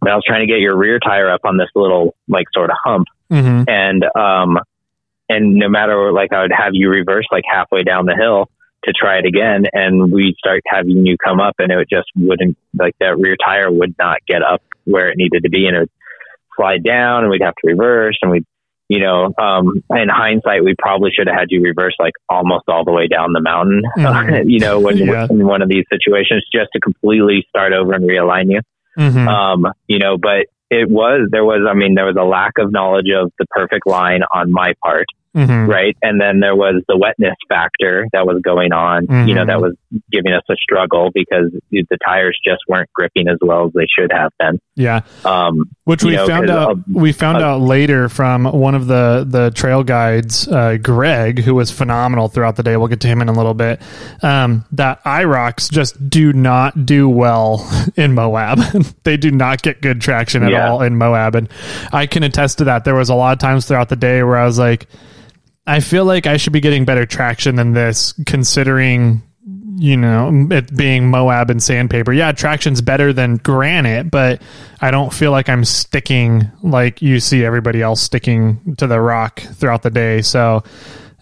[0.00, 2.70] but I was trying to get your rear tire up on this little like sort
[2.70, 3.68] of hump, mhm.
[3.68, 4.58] and um,
[5.30, 8.50] and no matter like I would have you reverse like halfway down the hill
[8.84, 12.56] to try it again, and we'd start having you come up, and it just wouldn't
[12.78, 15.80] like that rear tire would not get up where it needed to be, and it
[15.80, 15.90] would
[16.56, 18.44] slide down, and we'd have to reverse, and we'd
[18.88, 22.84] you know, um, in hindsight, we probably should have had you reverse like almost all
[22.84, 24.44] the way down the mountain, Mhm.
[24.50, 25.28] you know, when Yeah.
[25.30, 28.60] in one of these situations, just to completely start over and realign you
[28.98, 29.28] Mhm.
[29.28, 32.72] um, you know, but it was, there was, I mean, there was a lack of
[32.72, 35.68] knowledge of the perfect line on my part, Mhm.
[35.68, 35.96] right?
[36.02, 39.46] And then there was the wetness factor that was going on, you know, Mhm.
[39.46, 39.74] that was
[40.10, 44.10] giving us a struggle because the tires just weren't gripping as well as they should
[44.12, 44.58] have been.
[44.74, 45.00] Yeah.
[45.24, 46.70] Um, Which we know, found out.
[46.72, 51.40] um, we found uh, out later from one of the the trail guides, uh, Greg,
[51.40, 52.76] who was phenomenal throughout the day.
[52.76, 53.80] We'll get to him in a little bit.
[54.22, 58.58] Um, that IROKs just do not do well in Moab.
[59.04, 60.68] they do not get good traction at Yeah.
[60.70, 61.48] all in Moab, and
[61.92, 62.84] I can attest to that.
[62.84, 64.86] There was a lot of times throughout the day where I was like,
[65.66, 69.22] I feel like I should be getting better traction than this, considering
[69.76, 72.12] you know it being Moab and sandpaper.
[72.12, 74.42] Yeah, traction's better than granite, but
[74.80, 79.40] I don't feel like I'm sticking like you see everybody else sticking to the rock
[79.40, 80.22] throughout the day.
[80.22, 80.64] So,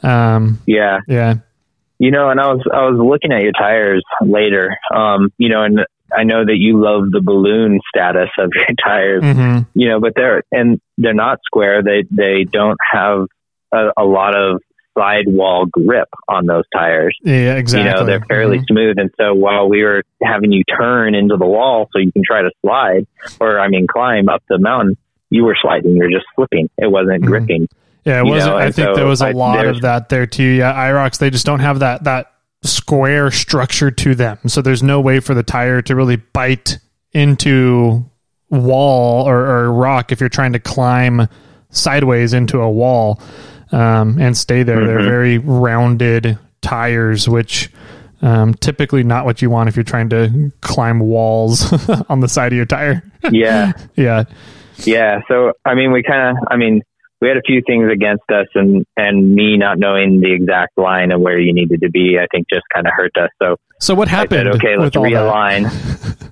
[0.03, 1.35] um, yeah, yeah,
[1.99, 5.65] you know, and I was, I was looking at your tires later, um, you know,
[5.65, 5.81] and
[6.17, 9.23] I know that you love the balloon status of your tires.
[9.23, 11.83] hmm you know, but they're and they're not square.
[11.83, 13.27] They they don't have
[13.73, 14.61] a, a lot of
[14.97, 17.17] sidewall grip on those tires.
[17.23, 17.89] yeah, exactly.
[17.89, 18.67] You know, they're fairly Mhm.
[18.69, 18.99] smooth.
[18.99, 22.43] And so while we were having you turn into the wall so you can try
[22.43, 23.07] to slide,
[23.41, 24.97] or I mean climb up the mountain,
[25.31, 25.95] you were sliding.
[25.95, 26.69] You're just slipping.
[26.79, 27.27] It wasn't Mhm.
[27.27, 27.69] gripping.
[28.05, 28.53] Yeah, it wasn't.
[28.55, 30.43] know, I and think so there was a I- lot of that there too.
[30.43, 32.27] Yeah, IROKs they just don't have that that
[32.63, 36.79] square structure to them, so there's no way for the tire to really bite
[37.13, 38.05] into
[38.51, 41.29] wall or, or rock if you're trying to climb
[41.71, 43.21] sideways into a wall
[43.73, 44.85] um, and stay there.
[44.87, 45.05] They're Mhm.
[45.09, 47.71] very rounded tires, which.
[48.21, 51.73] Um, typically not what you want if you're trying to climb walls
[52.09, 53.05] on the side of your tire.
[53.31, 54.25] Yeah, yeah.
[54.79, 55.21] yeah.
[55.29, 56.83] So I mean, we kind of, I mean,
[57.21, 61.13] we had a few things against us, and and me not knowing the exact line
[61.13, 63.31] of where you needed to be, I think just kind of hurt us.
[63.41, 64.49] So So what happened?
[64.53, 65.13] said, okay, let's with all that?
[65.13, 66.31] realign.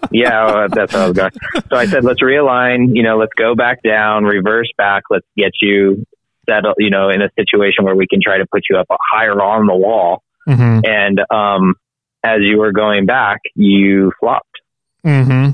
[0.10, 1.30] yeah, that's what I was going.
[1.70, 2.96] So I said, let's realign.
[2.96, 5.04] You know, let's go back down, reverse back.
[5.08, 6.04] Let's get you
[6.48, 6.74] settled.
[6.78, 9.66] You know, in a situation where we can try to put you up higher on
[9.66, 10.22] the wall.
[10.48, 10.86] Mhm.
[10.88, 11.74] And um,
[12.24, 14.46] as you were going back, you flopped.
[15.06, 15.50] Mm-hmm.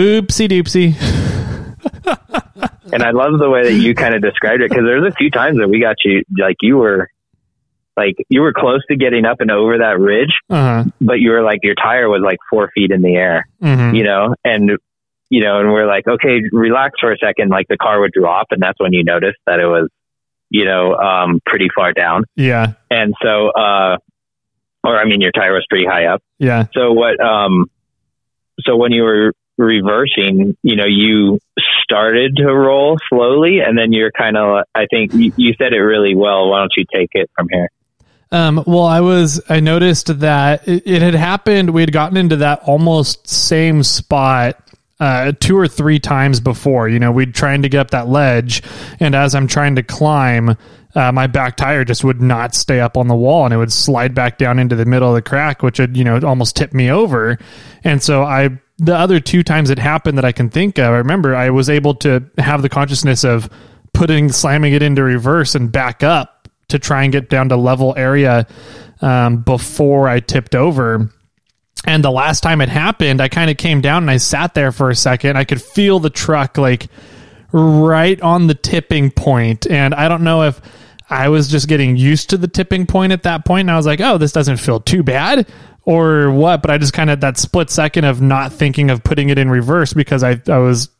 [0.00, 0.94] Oopsie doopsie.
[2.90, 5.30] And I love the way that you kind of described it because there's a few
[5.30, 7.10] times that we got you like you were
[7.98, 10.90] like you were close to getting up and over that ridge, Uh huh.
[11.00, 13.46] but you were like your tire was like four feet in the air.
[13.62, 13.94] Mm-hmm.
[13.94, 14.70] you know, and
[15.28, 17.50] you know, and we're like, okay, relax for a second.
[17.50, 19.90] Like the car would drop, and that's when you noticed that it was,
[20.50, 22.24] you know, um, pretty far down.
[22.36, 22.72] Yeah.
[22.90, 23.98] And so, uh,
[24.84, 26.22] or I mean, your tire was pretty high up.
[26.38, 26.66] Yeah.
[26.72, 27.20] So what?
[27.20, 27.66] Um,
[28.60, 31.38] so when you were reversing, you know, you
[31.82, 34.64] started to roll slowly, and then you're kind of.
[34.74, 36.50] I think you, you said it really well.
[36.50, 37.68] Why don't you take it from here?
[38.30, 41.70] Um, well, I was, I noticed that it, it had happened.
[41.70, 44.62] We had gotten into that almost same spot
[45.00, 46.88] uh, two or three times before.
[46.88, 48.62] You know, we'd trying to get up that ledge,
[49.00, 50.56] and as I'm trying to climb,
[50.94, 53.72] uh, my back tire just would not stay up on the wall, and it would
[53.72, 56.72] slide back down into the middle of the crack, which would, you know, almost tip
[56.72, 57.38] me over.
[57.84, 60.98] And so I, the other two times it happened that I can think of, I
[60.98, 63.48] remember I was able to have the consciousness of
[63.92, 67.94] putting, slamming it into reverse and back up to try and get down to level
[67.96, 68.46] area
[69.00, 71.10] um, before I tipped over.
[71.84, 74.72] And the last time it happened, I kind of came down and I sat there
[74.72, 75.36] for a second.
[75.36, 76.88] I could feel the truck like
[77.52, 80.60] right on the tipping point, and I don't know if
[81.08, 83.86] I was just getting used to the tipping point at that point, and I was
[83.86, 85.48] like, "Oh, this doesn't feel too bad."
[85.84, 89.30] Or what, but I just kind of that split second of not thinking of putting
[89.30, 90.90] it in reverse because I, I was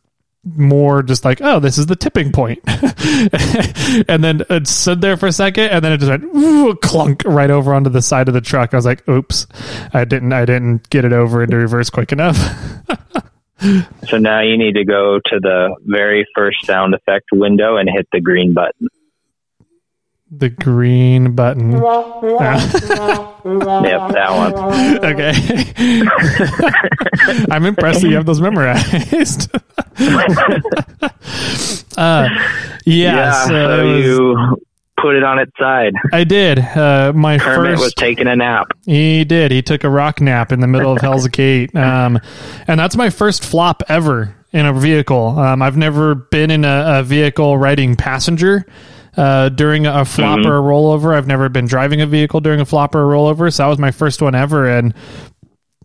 [0.44, 2.60] more just like, oh, this is the tipping point.
[4.08, 7.22] and then it stood there for a second and then it just went ooh, clunk
[7.24, 8.72] right over onto the side of the truck.
[8.72, 9.46] I was like, oops,
[9.92, 12.38] I didn't, I didn't get it over into reverse quick enough.
[14.08, 18.06] So now you need to go to the very first sound effect window and hit
[18.12, 18.88] the green button.
[20.30, 21.72] The green button.
[23.48, 25.04] Yep, that one.
[25.04, 25.32] okay.
[27.50, 29.48] I'm impressed that you have those memorized.
[31.96, 32.28] uh,
[32.84, 34.56] yeah, so, so was- you
[35.00, 35.94] put it on its side.
[36.12, 36.58] I did.
[36.58, 38.66] Uh, my Kermit first was taking a nap.
[38.84, 39.50] He did.
[39.50, 41.74] He took a rock nap in the middle of Hell's Gate.
[41.74, 42.18] Um,
[42.66, 45.38] and that's my first flop ever in a vehicle.
[45.38, 48.66] Um, I've never been in a, a vehicle riding passenger
[49.16, 51.16] uh, during a flop or a rollover.
[51.16, 53.52] I've never been driving a vehicle during a flop or a rollover.
[53.52, 54.68] So that was my first one ever.
[54.68, 54.94] And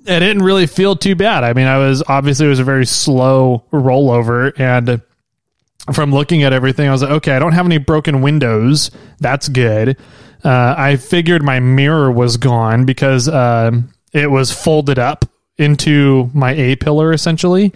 [0.06, 1.44] it didn't really feel too bad.
[1.44, 5.02] I mean, I was obviously it was a very slow rollover and
[5.94, 8.90] from looking at everything, I was like, okay, I don't have any broken windows.
[9.20, 9.98] That's good.
[10.44, 15.26] Uh, I figured my mirror was gone because um it was folded up
[15.58, 17.74] into my A pillar essentially,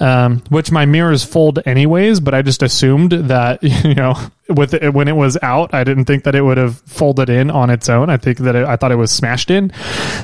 [0.00, 2.20] um, which my mirrors fold anyways.
[2.20, 4.14] But I just assumed that you know,
[4.48, 7.50] with it, when it was out, I didn't think that it would have folded in
[7.50, 8.10] on its own.
[8.10, 9.72] I think that it, I thought it was smashed in.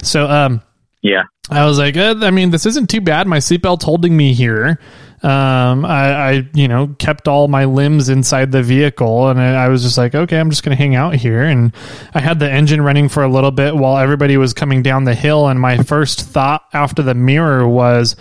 [0.02, 0.62] So um,
[1.02, 1.22] Yeah.
[1.50, 3.26] I was like, eh, I mean, this isn't too bad.
[3.26, 4.78] My seatbelt's holding me here.
[5.24, 9.68] Um, I, I, you know, kept all my limbs inside the vehicle, and I, I
[9.68, 11.42] was just like, okay, I'm just gonna hang out here.
[11.42, 11.72] And
[12.12, 15.14] I had the engine running for a little bit while everybody was coming down the
[15.14, 15.46] hill.
[15.46, 18.16] And my first thought after the mirror was,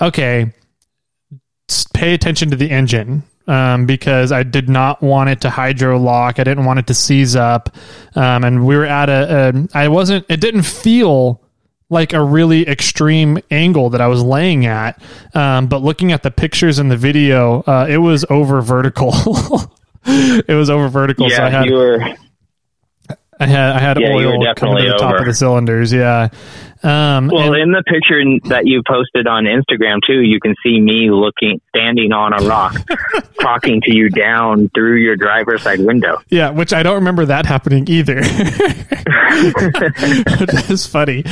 [0.00, 0.52] okay,
[1.94, 3.22] pay attention to the engine.
[3.48, 6.40] Um, because I did not want it to hydro lock.
[6.40, 7.76] I didn't want it to seize up.
[8.16, 11.40] Um, and we were at a, a, I wasn't, it didn't feel
[11.88, 15.00] like a really extreme angle that I was laying at.
[15.32, 19.12] Um, but looking at the pictures in the video, uh, it was over vertical.
[20.04, 21.30] it was over vertical.
[21.30, 22.00] so I Yeah, had, you were.
[23.38, 25.18] I had, I had Yeah, oil coming to the top over.
[25.18, 25.92] of the cylinders.
[25.92, 26.30] Yeah.
[26.86, 30.78] Um, Well, and- in the picture that you posted on Instagram too, you can see
[30.80, 32.76] me looking, standing on a rock,
[33.40, 36.18] talking to you down through your driver's side window.
[36.28, 38.20] Yeah, which I don't remember that happening either.
[40.70, 41.24] is funny.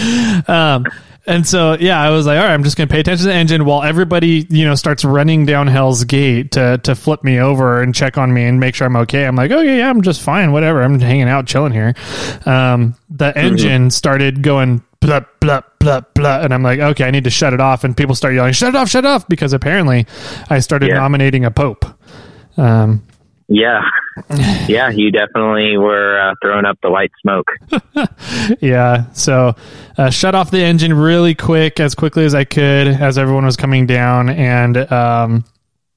[0.49, 0.87] Um,
[1.27, 3.33] and so, yeah, I was like, all right, I'm just going to pay attention to
[3.33, 7.39] the engine while everybody, you know, starts running down Hell's Gate to, to flip me
[7.39, 9.25] over and check on me and make sure I'm okay.
[9.27, 10.53] I'm like, okay, yeah, I'm just fine.
[10.53, 10.83] Whatever.
[10.83, 11.95] I'm hanging out, chilling here.
[12.45, 16.41] Um, the engine started going blah, blah, blah, blah.
[16.41, 17.85] And I'm like, okay, I need to shut it off.
[17.85, 19.27] And people start yelling, shut it off, shut it off.
[19.29, 20.07] Because apparently
[20.51, 20.95] I started Yeah.
[20.97, 21.85] nominating a pope.
[22.57, 23.03] Um,
[23.49, 23.83] Yeah,
[24.69, 27.47] yeah, you definitely were uh, throwing up the white smoke.
[28.61, 29.11] Yeah.
[29.13, 29.55] So,
[29.97, 33.57] uh, shut off the engine really quick, as quickly as I could, as everyone was
[33.57, 35.45] coming down, and um,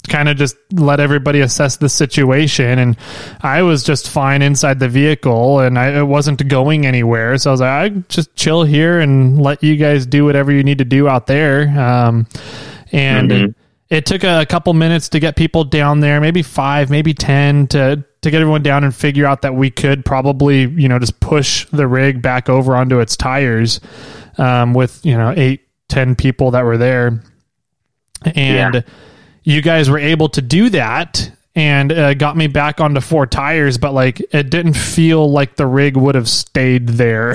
[0.08, 2.80] kind of just let everybody assess the situation.
[2.80, 2.98] And
[3.42, 7.38] I was just fine inside the vehicle, and I it wasn't going anywhere.
[7.38, 10.64] So I was like, I just chill here and let you guys do whatever you
[10.64, 11.68] need to do out there.
[11.80, 12.28] Um,
[12.92, 13.56] and Mhm.
[13.90, 18.04] It took a, couple minutes to get people down there, maybe five, maybe ten, to
[18.22, 21.66] to get everyone down and figure out that we could probably, you know, just push
[21.72, 23.80] the rig back over onto its tires
[24.38, 27.22] um, with you know eight, ten people that were there,
[28.36, 28.82] and Yeah.
[29.44, 31.32] you guys were able to do that.
[31.56, 35.66] And uh, got me back onto four tires, but like it didn't feel like the
[35.66, 37.34] rig would have stayed there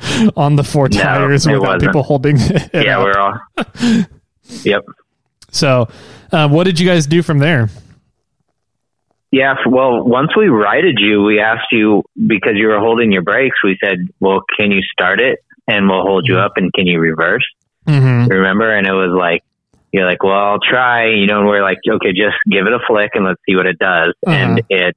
[0.36, 1.82] on the four No, tires it without wasn't.
[1.82, 2.70] people holding it.
[2.72, 3.04] yeah, up.
[3.04, 4.04] we're all.
[4.62, 4.84] Yep.
[5.54, 5.88] So,
[6.32, 7.70] uh, what did you guys do from there?
[9.30, 9.54] Yeah.
[9.66, 13.56] Well, once we righted you, we asked you because you were holding your brakes.
[13.64, 16.52] We said, "Well, can you start it?" And we'll hold you up.
[16.56, 17.44] And can you reverse?
[17.86, 18.30] Mm-hmm.
[18.30, 18.76] Remember?
[18.76, 19.42] And it was like,
[19.92, 22.78] you're like, "Well, I'll try." You know, and we're like, "Okay, just give it a
[22.86, 24.36] flick and let's see what it does." Uh-huh.
[24.36, 24.94] And it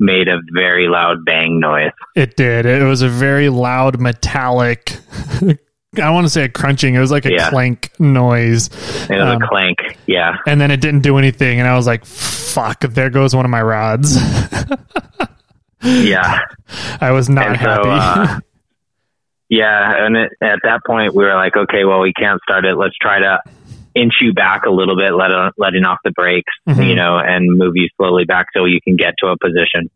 [0.00, 1.92] made a very loud bang noise.
[2.14, 2.66] It did.
[2.66, 4.96] It was a very loud metallic.
[5.98, 6.94] I want to say a crunching.
[6.94, 7.50] It was like a Yeah.
[7.50, 8.68] clank noise,
[9.08, 9.78] It was Um, a clank.
[10.06, 10.36] Yeah.
[10.46, 11.58] and then it didn't do anything.
[11.60, 12.80] And I was like, "Fuck!
[12.80, 14.16] There goes one of my rods."
[15.82, 16.40] Yeah.
[17.00, 17.88] I was not And so, happy.
[17.88, 18.40] uh,
[19.48, 22.76] yeah, and it, at that point we were like, okay, well, we can't start it.
[22.76, 23.38] Let's try to
[23.94, 26.88] inch you back a little bit, let letting off the brakes, Mhm.
[26.88, 29.88] you know, and move you slowly back so you can get to a position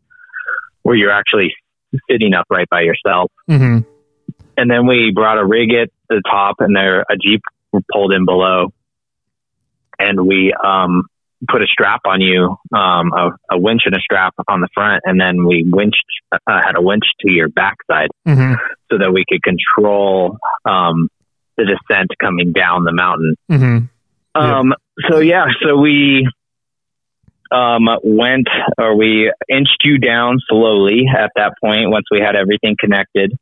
[0.82, 1.52] where you're actually
[2.10, 3.30] sitting upright by yourself.
[3.48, 3.78] hmm
[4.56, 7.42] And then we brought a rig at the top, and there a jeep
[7.92, 8.72] pulled in below,
[9.98, 11.04] and we um,
[11.48, 15.02] put a strap on you, um, a, a winch and a strap on the front,
[15.04, 18.54] and then we winched uh, had a winch to your backside hmm
[18.90, 20.36] so that we could control
[20.66, 21.08] um,
[21.56, 23.34] the descent coming down the mountain.
[23.48, 23.78] hmm
[24.36, 24.58] Yeah.
[24.58, 24.74] Um,
[25.08, 26.28] so yeah, so we
[27.50, 28.48] um, went
[28.78, 33.32] or we inched you down slowly at that point once we had everything connected.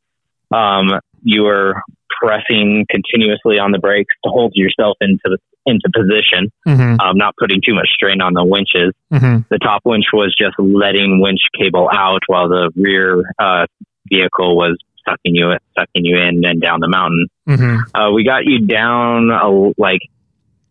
[0.53, 1.75] Um, you were
[2.21, 7.01] pressing continuously on the brakes to hold yourself into into position, Mm-hmm.
[7.01, 8.95] um, not putting too much strain on the winches.
[9.13, 9.43] Mm-hmm.
[9.51, 13.67] The top winch was just letting winch cable out while the rear uh,
[14.09, 17.29] vehicle was sucking you sucking you in and down the mountain.
[17.49, 17.77] Mm-hmm.
[17.95, 20.01] Uh, we got you down uh, like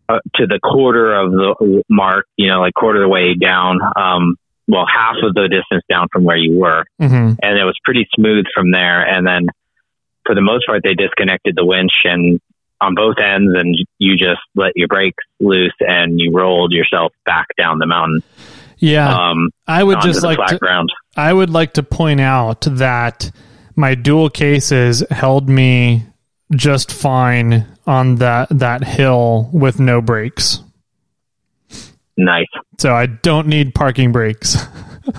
[0.08, 3.78] uh, to the quarter of the mark, you know, like quarter of the way down.
[3.96, 7.34] Um, well, half of the distance down from where you were, Mm-hmm.
[7.42, 9.02] and it was pretty smooth from there.
[9.06, 9.46] And then,
[10.24, 12.40] for the most part, they disconnected the winch and
[12.80, 17.46] on both ends, and you just let your brakes loose and you rolled yourself back
[17.58, 18.22] down the mountain
[18.78, 20.90] Yeah, um, I would just like to, ground.
[21.16, 23.30] I would like to point out that
[23.76, 26.04] my dual cases held me
[26.52, 30.60] just fine on that that hill with no brakes.
[32.16, 32.46] Nice,
[32.78, 34.56] So I don't need parking brakes.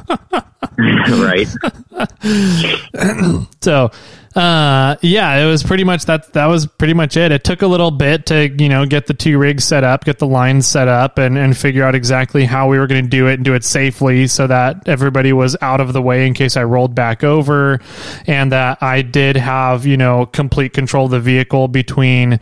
[0.77, 1.47] right?
[3.61, 3.91] So,
[4.35, 6.31] uh, yeah, it was pretty much that.
[6.33, 7.33] That was pretty much it.
[7.33, 10.19] It took a little bit to you know get the two rigs set up, get
[10.19, 13.27] the lines set up, and and figure out exactly how we were going to do
[13.27, 16.55] it and do it safely, so that everybody was out of the way in case
[16.55, 17.81] I rolled back over,
[18.25, 22.39] and that I did have you know complete control of the vehicle between.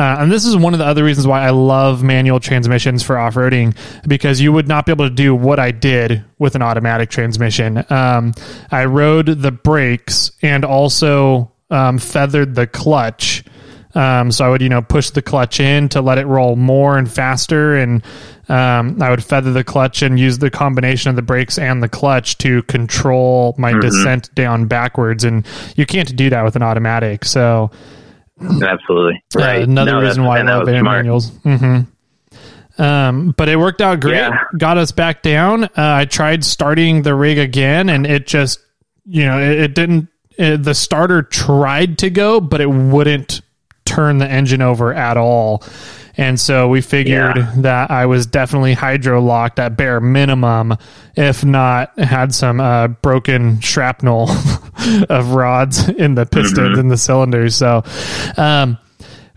[0.00, 3.18] Uh, and this is one of the other reasons why I love manual transmissions for
[3.18, 3.76] off roading
[4.08, 7.84] because you would not be able to do what I did with an automatic transmission.
[7.90, 8.32] Um,
[8.70, 13.44] I rode the brakes and also um, feathered the clutch.
[13.94, 16.96] Um, so I would, you know, push the clutch in to let it roll more
[16.96, 18.02] and faster, and
[18.48, 21.90] um, I would feather the clutch and use the combination of the brakes and the
[21.90, 25.24] clutch to control my descent down backwards.
[25.24, 25.46] And
[25.76, 27.26] you can't do that with an automatic.
[27.26, 27.70] So
[28.42, 29.62] Absolutely, uh, right.
[29.62, 30.96] another No, reason why I and that love was air smart.
[30.98, 31.28] manuals.
[31.42, 31.80] hmm
[32.78, 34.14] Um, but it worked out great.
[34.16, 34.38] Yeah.
[34.56, 35.64] Got us back down.
[35.64, 38.60] Uh, I tried starting the rig again, and it just,
[39.04, 40.08] you know, it, it didn't.
[40.38, 43.42] It, the starter tried to go, but it wouldn't
[43.84, 45.62] turn the engine over at all.
[46.20, 47.52] And so we figured Yeah.
[47.58, 50.76] that I was definitely hydro locked at bare minimum,
[51.16, 54.28] if not had some uh, broken shrapnel
[55.08, 57.54] of rods in the pistons and the cylinders.
[57.56, 57.82] So,
[58.36, 58.76] um,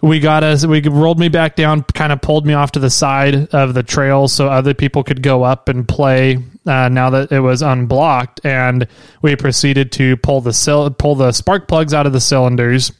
[0.02, 2.90] we got us we rolled me back down kind of pulled me off to the
[2.90, 7.32] side of the trail so other people could go up and play uh, now that
[7.32, 8.86] it was unblocked and
[9.22, 12.92] we proceeded to pull the sil- pull the spark plugs out of the cylinders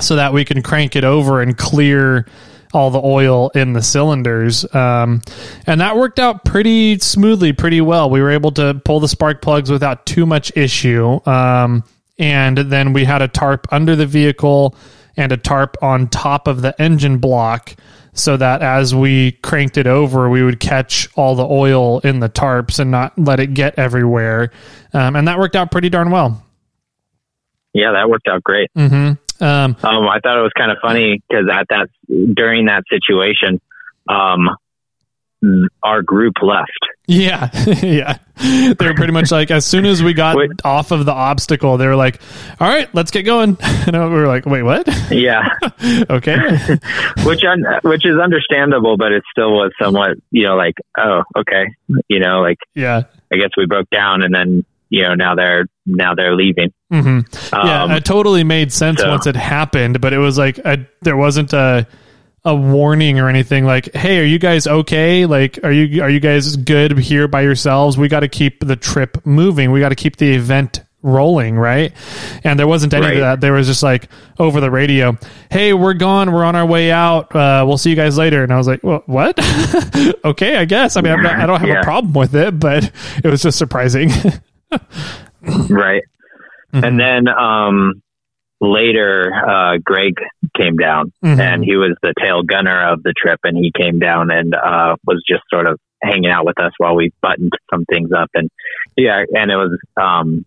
[0.00, 2.24] so that we can crank it over and clear
[2.76, 4.72] all the oil in the cylinders.
[4.74, 5.22] Um,
[5.66, 8.10] and that worked out pretty smoothly, pretty well.
[8.10, 11.18] We were able to pull the spark plugs without too much issue.
[11.26, 11.84] Um,
[12.18, 14.76] and then we had a tarp under the vehicle
[15.16, 17.74] and a tarp on top of the engine block
[18.12, 22.28] so that as we cranked it over, we would catch all the oil in the
[22.28, 24.50] tarps and not let it get everywhere.
[24.92, 26.42] Um, and that worked out pretty darn well.
[27.74, 28.70] Yeah, that worked out great.
[28.74, 31.88] hmm Um, Um, I thought it was kind of funny because at that
[32.34, 33.60] during that situation,
[34.08, 34.48] um,
[35.82, 36.70] our group left.
[37.06, 37.50] Yeah,
[37.82, 38.18] yeah.
[38.38, 40.50] They were pretty much like, as soon as we got Wait.
[40.64, 42.20] off of the obstacle, they were like,
[42.60, 43.56] "All right, let's get going."
[43.86, 45.48] And we were like, "Wait, what?" Yeah,
[46.10, 46.36] okay,
[47.24, 51.66] which un- which is understandable, but it still was somewhat, you know, like oh, okay,
[52.08, 55.66] you know, like yeah, I guess we broke down, and then you know now they're
[55.86, 56.72] now they're leaving.
[56.90, 57.20] hmm
[57.52, 57.82] yeah.
[57.84, 61.16] Um, It totally made sense so- once it happened, but it was like a, there
[61.16, 61.86] wasn't a
[62.44, 65.26] a warning or anything like, "Hey, are you guys okay?
[65.26, 67.98] Like, are you are you guys good here by yourselves?
[67.98, 69.72] We got to keep the trip moving.
[69.72, 71.92] We got to keep the event." rolling right
[72.42, 73.14] and there wasn't any Right.
[73.18, 74.08] of that there was just like
[74.40, 75.16] over the radio
[75.52, 78.52] hey we're gone we're on our way out uh, we'll see you guys later and
[78.52, 79.38] i was like well, what
[80.24, 82.90] okay i guess i mean I'm not, i don't have a problem with it but
[83.22, 84.10] it was just surprising
[85.70, 86.02] right?
[86.72, 86.84] Mm-hmm.
[86.84, 88.02] And then um,
[88.60, 90.14] later, uh, Greg
[90.56, 91.38] came down, Mhm.
[91.40, 94.96] and he was the tail gunner of the trip, and he came down and uh,
[95.06, 98.50] was just sort of hanging out with us while we buttoned some things up, and
[98.96, 100.44] yeah, and it was um,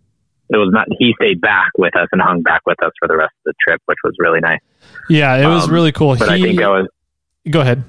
[0.49, 0.87] it was not.
[0.97, 3.53] He stayed back with us and hung back with us for the rest of the
[3.67, 4.59] trip, which was really nice.
[5.09, 6.87] yeah it was Um, really cool But He- I think I was
[7.49, 7.83] go ahead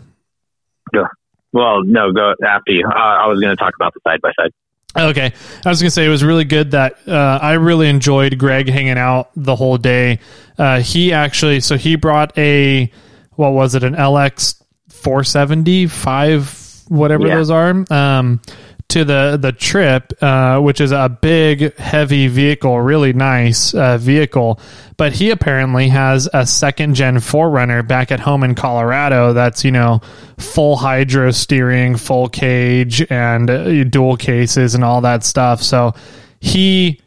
[1.53, 1.83] well.
[1.85, 2.87] No, go after you.
[2.87, 4.53] Uh, I was going to talk about the side by side.
[4.97, 5.32] Okay.
[5.64, 8.68] I was going to say it was really good that uh, I really enjoyed Greg
[8.68, 10.18] hanging out the whole day.
[10.59, 12.91] Uh, he actually, so he brought a,
[13.32, 17.36] what was it, an LX 470, five, whatever Yeah.
[17.36, 18.41] those are, um,
[18.91, 24.61] to the the trip, uh, which is a big, heavy vehicle, really nice uh, vehicle.
[24.97, 29.32] But he apparently has a second gen 4Runner back at home in Colorado.
[29.32, 30.01] That's you know
[30.38, 35.62] full hydro steering, full cage, and uh, dual cases and all that stuff.
[35.62, 35.95] So
[36.41, 37.01] he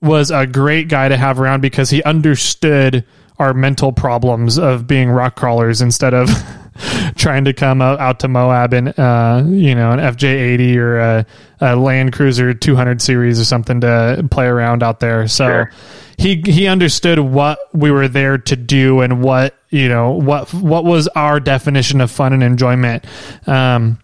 [0.00, 3.04] was a great guy to have around because he understood
[3.38, 6.28] our mental problems of being rock crawlers instead of
[7.16, 11.26] trying to come out, out to Moab in uh, you know an FJ80 or a,
[11.60, 15.26] a, Land Cruiser 200 series or something to play around out there.
[15.28, 15.72] So sure.
[16.16, 20.84] he he understood what we were there to do and what you know what what
[20.84, 23.04] was our definition of fun and enjoyment.
[23.46, 23.98] Um,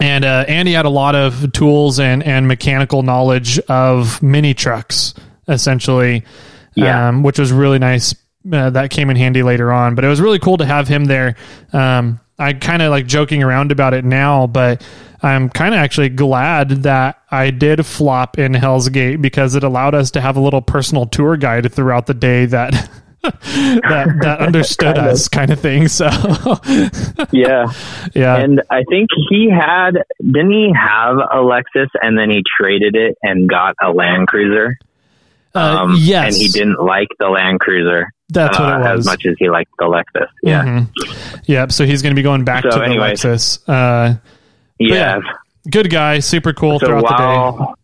[0.00, 5.14] and uh, Andy had a lot of tools and and mechanical knowledge of mini trucks
[5.48, 6.24] essentially,
[6.74, 7.08] yeah.
[7.08, 8.14] um, which was really nice
[8.52, 9.94] uh, that came in handy later on.
[9.94, 11.36] But it was really cool to have him there.
[11.72, 14.86] Um, I kind of like joking around about it now, but
[15.22, 19.94] I'm kind of actually glad that I did flop in Hell's Gate because it allowed
[19.94, 22.72] us to have a little personal tour guide throughout the day that
[23.22, 25.32] that that understood kind us, of.
[25.32, 25.88] kind of thing.
[25.88, 26.06] So
[27.32, 27.72] yeah,
[28.14, 28.36] yeah.
[28.36, 33.18] And I think he had didn't he have a Lexus and then he traded it
[33.22, 34.78] and got a Land Cruiser.
[35.54, 38.12] Uh, um, yes, and he didn't like the Land Cruiser.
[38.30, 39.00] That's what it uh, was.
[39.00, 40.28] As much as he liked the Lexus.
[40.42, 40.64] Yeah.
[40.64, 41.40] Mm-hmm.
[41.46, 41.72] Yep.
[41.72, 43.68] So he's going to be going back so to anyways, the Lexus.
[43.68, 44.18] Uh,
[44.78, 44.94] yeah.
[44.94, 45.20] yeah.
[45.70, 46.18] Good guy.
[46.18, 47.74] Super cool so throughout while,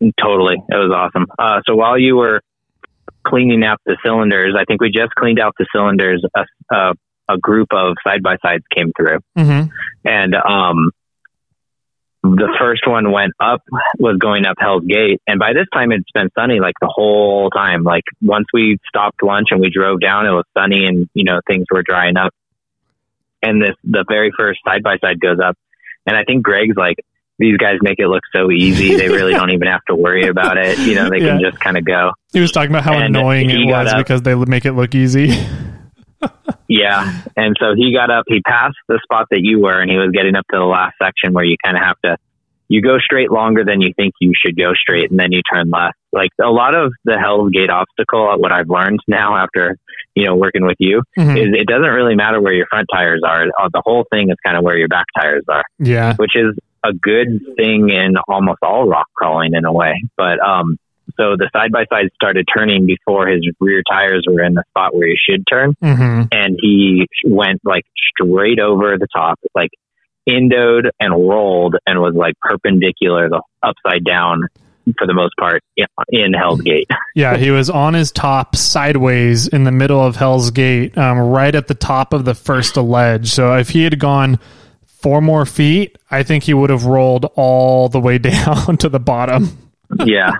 [0.00, 0.12] the day.
[0.22, 0.54] Totally.
[0.56, 1.26] It was awesome.
[1.38, 2.42] Uh, so while you were
[3.26, 6.24] cleaning out the cylinders, I think we just cleaned out the cylinders.
[6.36, 6.44] A,
[6.74, 6.92] a,
[7.28, 9.18] a group of side by sides came through.
[9.36, 9.68] Mm-hmm.
[10.04, 10.92] And, um,
[12.36, 13.62] the first one went up
[13.98, 17.50] was going up Hell's Gate, and by this time it's been sunny like the whole
[17.50, 17.82] time.
[17.82, 21.40] Like once we stopped lunch and we drove down, it was sunny and you know
[21.46, 22.34] things were drying up.
[23.42, 25.56] And this the very first side by side goes up,
[26.06, 26.96] and I think Greg's like,
[27.38, 28.96] these guys make it look so easy.
[28.96, 30.78] They really don't even have to worry about it.
[30.78, 31.38] You know, they yeah.
[31.38, 32.12] can just kind of go.
[32.32, 35.30] He was talking about how and annoying it was because they make it look easy.
[36.68, 37.22] yeah.
[37.36, 40.10] And so he got up, he passed the spot that you were, and he was
[40.12, 42.16] getting up to the last section where you kind of have to,
[42.68, 45.70] you go straight longer than you think you should go straight, and then you turn
[45.70, 45.96] left.
[46.12, 49.76] Like a lot of the Hell's Gate obstacle, what I've learned now after,
[50.14, 51.36] you know, working with you, mm-hmm.
[51.36, 53.44] is it doesn't really matter where your front tires are.
[53.44, 55.64] Uh, the whole thing is kind of where your back tires are.
[55.78, 56.14] Yeah.
[56.16, 60.02] Which is a good thing in almost all rock crawling in a way.
[60.16, 60.76] But, um,
[61.18, 64.94] so the side by side started turning before his rear tires were in the spot
[64.94, 65.74] where he should turn.
[65.82, 66.22] Mm-hmm.
[66.30, 69.70] And he went like straight over the top, like
[70.26, 74.42] indoed and rolled and was like perpendicular, the upside down
[74.96, 75.62] for the most part
[76.08, 76.88] in Hell's Gate.
[77.14, 81.54] yeah, he was on his top sideways in the middle of Hell's Gate, um, right
[81.54, 83.30] at the top of the first ledge.
[83.30, 84.38] So if he had gone
[84.86, 89.00] four more feet, I think he would have rolled all the way down to the
[89.00, 89.67] bottom
[90.04, 90.32] yeah,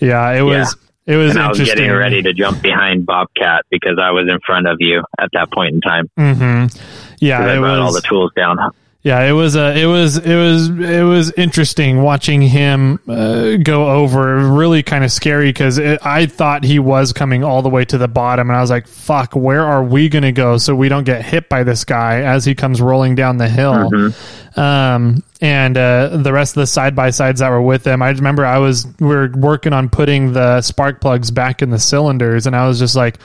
[0.00, 0.30] yeah.
[0.32, 0.76] It was.
[1.06, 1.14] Yeah.
[1.14, 1.30] It was.
[1.30, 4.78] And I was getting ready to jump behind Bobcat because I was in front of
[4.80, 6.10] you at that point in time.
[6.18, 6.76] Mm-hmm.
[7.20, 8.58] Yeah, it was all the tools down.
[9.06, 13.88] Yeah, it was a, it was, it was, it was interesting watching him uh, go
[13.88, 14.36] over.
[14.50, 18.08] Really kind of scary because I thought he was coming all the way to the
[18.08, 21.04] bottom, and I was like, "Fuck, where are we going to go so we don't
[21.04, 24.58] get hit by this guy as he comes rolling down the hill?" Mm-hmm.
[24.58, 28.08] Um, and uh, the rest of the side by sides that were with him, I
[28.08, 32.48] remember I was we were working on putting the spark plugs back in the cylinders,
[32.48, 33.20] and I was just like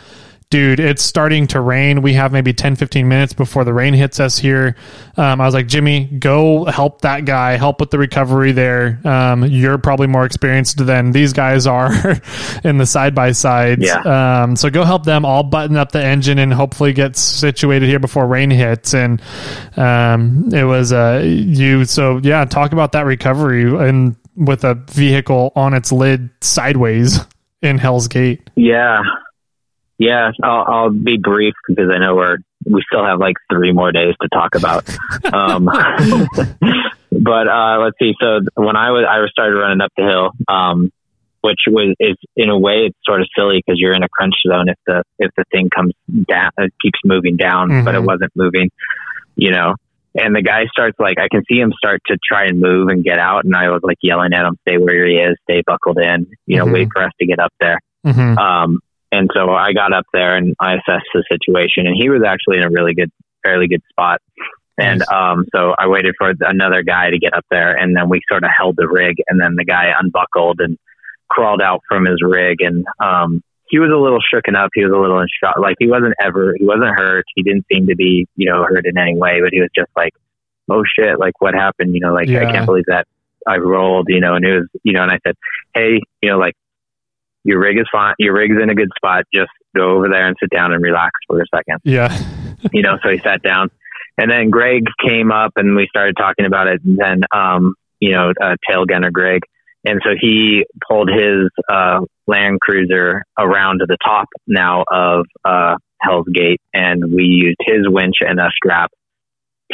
[0.51, 2.01] dude, it's starting to rain.
[2.03, 4.75] We have maybe 10, 15 minutes before the rain hits us here.
[5.17, 8.99] Um, I was like, Jimmy, go help that guy, help with the recovery there.
[9.05, 11.91] Um, you're probably more experienced than these guys are
[12.63, 13.81] in the side by sides.
[13.83, 14.43] Yeah.
[14.43, 17.99] Um, so go help them all button up the engine and hopefully get situated here
[17.99, 18.93] before rain hits.
[18.93, 19.21] And
[19.77, 21.85] um, it was uh, you.
[21.85, 27.19] So, yeah, talk about that recovery and with a vehicle on its lid sideways
[27.61, 28.49] in Hell's Gate.
[28.55, 29.01] Yeah.
[30.01, 33.91] Yeah, I'll, I'll be brief because I know we're we still have like three more
[33.91, 34.89] days to talk about.
[35.31, 35.65] Um,
[37.11, 38.13] but uh, let's see.
[38.19, 40.91] So when I was I started running up the hill, um,
[41.41, 44.33] which was is in a way it's sort of silly because you're in a crunch
[44.45, 45.93] zone if the if the thing comes
[46.27, 47.85] down it keeps moving down, mm-hmm.
[47.85, 48.71] but it wasn't moving,
[49.35, 49.75] you know.
[50.15, 53.03] And the guy starts like I can see him start to try and move and
[53.03, 55.99] get out, and I was like yelling at him, "Stay where he is, stay buckled
[55.99, 56.73] in, you know, mm-hmm.
[56.73, 58.37] wait for us to get up there." Mm-hmm.
[58.37, 58.79] Um,
[59.11, 62.57] and so I got up there and I assessed the situation and he was actually
[62.57, 63.11] in a really good,
[63.43, 64.21] fairly good spot.
[64.77, 68.21] And, um, so I waited for another guy to get up there and then we
[68.29, 70.77] sort of held the rig and then the guy unbuckled and
[71.29, 74.69] crawled out from his rig and, um, he was a little shooken up.
[74.73, 75.55] He was a little in shock.
[75.57, 77.23] Like he wasn't ever, he wasn't hurt.
[77.35, 79.89] He didn't seem to be, you know, hurt in any way, but he was just
[79.95, 80.11] like,
[80.69, 81.93] oh shit, like what happened?
[81.93, 82.47] You know, like Yeah.
[82.47, 83.07] I can't believe that
[83.47, 85.35] I rolled, you know, and it was, you know, and I said,
[85.73, 86.55] hey, you know, like
[87.43, 89.25] your rig is fine, your rig's in a good spot.
[89.33, 92.15] Just go over there and sit down and relax for a second Yeah.
[92.73, 93.69] you know, so he sat down.
[94.17, 96.81] And then Greg came up and we started talking about it.
[96.83, 99.41] And then, um, you know, uh, tail gunner Greg.
[99.85, 105.75] And so he pulled his, uh, Land Cruiser around to the top now of, uh,
[106.01, 108.91] Hell's Gate and we used his winch and a strap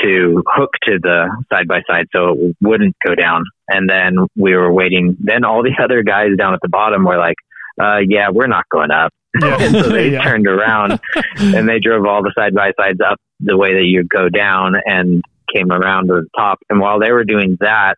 [0.03, 3.43] to hook to the side by side so it wouldn't go down.
[3.67, 5.17] And then we were waiting.
[5.19, 7.37] Then all the other guys down at the bottom were like,
[7.81, 9.13] uh, yeah, we're not going up.
[9.41, 9.57] Yeah.
[9.61, 10.23] and so they Yeah.
[10.23, 10.99] turned around
[11.37, 14.73] and they drove all the side by sides up the way that you go down
[14.85, 15.21] and
[15.55, 16.59] came around to the top.
[16.69, 17.95] And while they were doing that,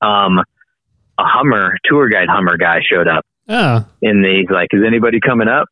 [0.00, 0.38] um,
[1.18, 3.84] a Hummer tour guide Hummer guy showed up Oh.
[4.00, 5.66] in the he's like, is anybody coming up?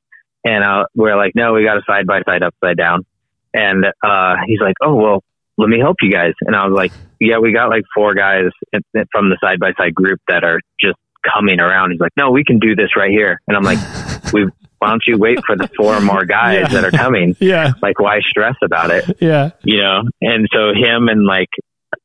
[0.44, 3.04] And uh, we're like, no, we got a side by side upside down.
[3.54, 5.22] And uh, he's like, oh well,
[5.58, 6.32] let me help you guys.
[6.42, 8.44] And I was like, yeah, we got like four guys
[9.12, 11.90] from the side by side group that are just coming around.
[11.92, 13.40] He's like, no, we can do this right here.
[13.48, 13.78] And I'm like,
[14.32, 14.46] we
[14.78, 16.68] why don't you wait for the four more guys Yeah.
[16.80, 17.36] that are coming?
[17.40, 17.72] Yeah.
[17.82, 19.18] Like, why stress about it?
[19.20, 19.50] Yeah.
[19.62, 21.48] you know and so him and like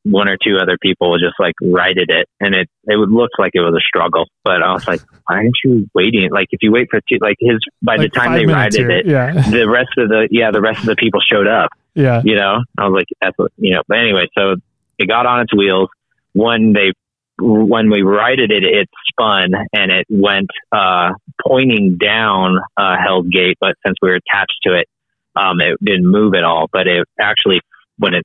[0.04, 3.52] one or two other people just like righted it and it it would look like
[3.54, 6.72] it was a struggle but i was like why aren't you waiting like if you
[6.72, 9.32] wait for two like his by Like the time they righted it Yeah.
[9.50, 12.22] the rest of the yeah the rest of the people showed up Yeah.
[12.26, 14.56] you know i was like that's what you know but anyway so
[14.98, 15.90] it got on its wheels
[16.34, 16.92] when they
[17.40, 21.10] when we righted it it spun and it went uh
[21.46, 24.88] pointing down uh hell's gate but since we were attached to it
[25.36, 27.60] um it didn't move at all but it actually
[27.98, 28.24] when it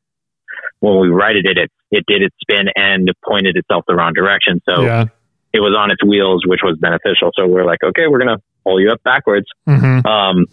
[0.78, 4.60] when we righted it it it did its spin and pointed itself the wrong direction
[4.68, 5.04] so Yeah.
[5.52, 8.80] it was on its wheels which was beneficial so we're like okay we're gonna pull
[8.80, 10.46] you up backwards hmm um,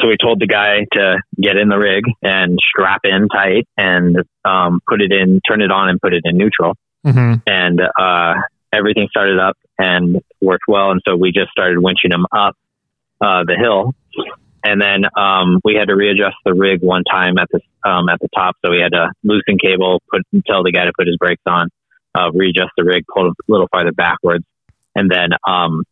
[0.00, 4.16] so we told the guy to get in the rig and strap in tight and
[4.42, 6.74] um, put it in, turn it on and put it in neutral.
[7.04, 8.34] Hmm And uh,
[8.72, 10.90] everything started up and worked well.
[10.90, 12.56] And so we just started winching them up
[13.20, 13.94] uh, the hill.
[14.64, 18.20] And then um, we had to readjust the rig one time at the um, at
[18.20, 21.16] the top, so we had to loosen cable, put tell the guy to put his
[21.16, 21.68] brakes on,
[22.14, 24.44] uh, readjust the rig, pull a little farther backwards,
[24.94, 25.82] and then um,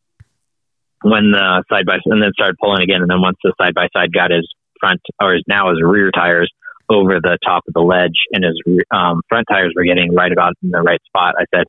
[1.03, 3.89] when the side by and then started pulling again, and then once the side by
[3.93, 4.49] side got his
[4.79, 6.51] front or his now his rear tires
[6.91, 10.55] over the top of the ledge, and his um, front tires were getting right about
[10.62, 11.64] in the right spot, I said,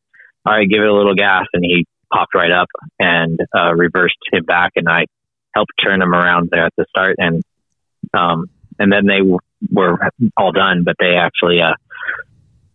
[0.45, 2.67] "All right, give it a little gas," and he popped right up
[2.99, 5.05] and uh, reversed him back, and I
[5.53, 7.43] helped turn him around there at the start, and
[8.13, 8.45] um,
[8.79, 9.39] and then they w-
[9.71, 9.97] were
[10.35, 11.75] all done, but they actually uh,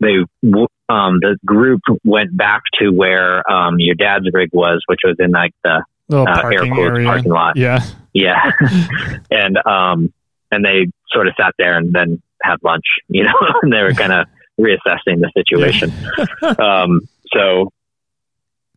[0.01, 5.01] they w- um, the group went back to where um, your dad's rig was, which
[5.05, 7.07] was in like the Little uh, parking air quotes area.
[7.09, 7.57] parking lot.
[7.57, 7.85] Yeah.
[8.13, 8.51] Yeah,
[9.31, 10.13] and um,
[10.51, 13.33] and they sort of sat there and then had lunch, you know,
[13.63, 14.27] and they were kind of
[14.59, 15.93] reassessing the situation.
[16.59, 17.01] um,
[17.33, 17.71] so,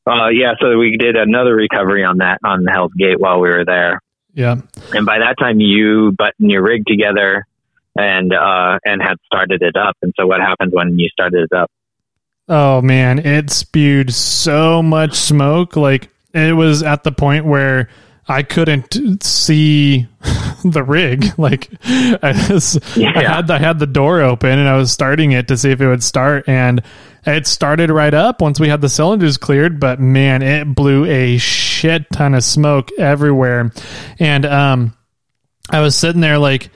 [0.07, 3.65] uh, yeah, so we did another recovery on that on Hell's Gate while we were
[3.65, 4.01] there,
[4.33, 4.57] Yeah.
[4.93, 7.45] and by that time you buttoned your rig together
[7.95, 9.95] and uh, and had started it up.
[10.01, 11.69] And so, what happened when you started it up?
[12.47, 15.75] Oh man, it spewed so much smoke.
[15.75, 17.89] Like it was at the point where
[18.29, 20.07] I couldn't see
[20.63, 21.25] the rig.
[21.37, 22.59] Like I, I
[22.99, 23.35] Yeah.
[23.35, 25.87] had I had the door open and I was starting it to see if it
[25.87, 26.81] would start, and
[27.25, 29.79] it started right up once we had the cylinders cleared.
[29.79, 33.71] But man, it blew a shit ton of smoke everywhere,
[34.19, 34.93] and um,
[35.69, 36.69] I was sitting there like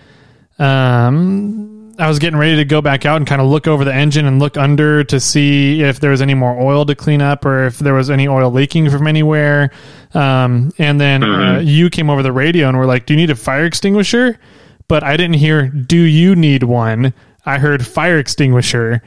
[0.59, 3.93] um, I was getting ready to go back out and kind of look over the
[3.93, 7.45] engine and look under to see if there was any more oil to clean up
[7.45, 9.69] or if there was any oil leaking from anywhere.
[10.13, 13.29] Um, and then uh, you came over the radio and were like, "Do you need
[13.29, 14.39] a fire extinguisher?"
[14.87, 17.13] But I didn't hear, "Do you need one?"
[17.45, 19.01] I heard fire extinguisher.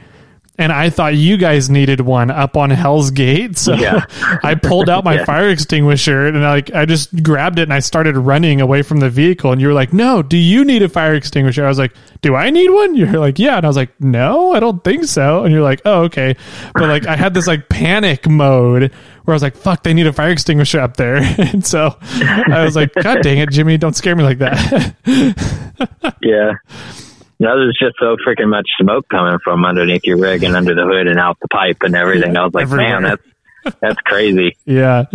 [0.59, 4.05] And I thought you guys needed one up on Hell's Gate, so Yeah.
[4.43, 5.25] I pulled out my Yeah.
[5.25, 9.09] fire extinguisher and like I just grabbed it and I started running away from the
[9.09, 9.51] vehicle.
[9.51, 12.35] And you were like, "No, do you need a fire extinguisher?" I was like, "Do
[12.35, 15.43] I need one?" You're like, "Yeah," and I was like, "No, I don't think so."
[15.43, 16.35] And you're like, "Oh, okay."
[16.73, 18.91] But like I had this like panic mode
[19.25, 22.63] where I was like, "Fuck, they need a fire extinguisher up there," and so I
[22.63, 24.95] was like, "God dang it, Jimmy, don't scare me like that."
[26.21, 26.53] Yeah.
[27.39, 30.83] No, there's just so freaking much smoke coming from underneath your rig and under the
[30.83, 32.35] hood and out the pipe and everything.
[32.35, 34.57] I was like, man, that's that's crazy.
[34.65, 35.05] yeah.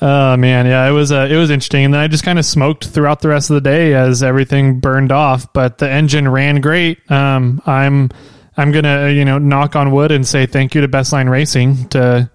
[0.00, 2.44] Oh man, yeah, it was uh, it was interesting, and then I just kind of
[2.44, 5.52] smoked throughout the rest of the day as everything burned off.
[5.52, 7.10] But the engine ran great.
[7.10, 8.10] Um, I'm
[8.56, 11.88] I'm gonna uh, you know knock on wood and say thank you to Bestline Racing
[11.90, 12.30] to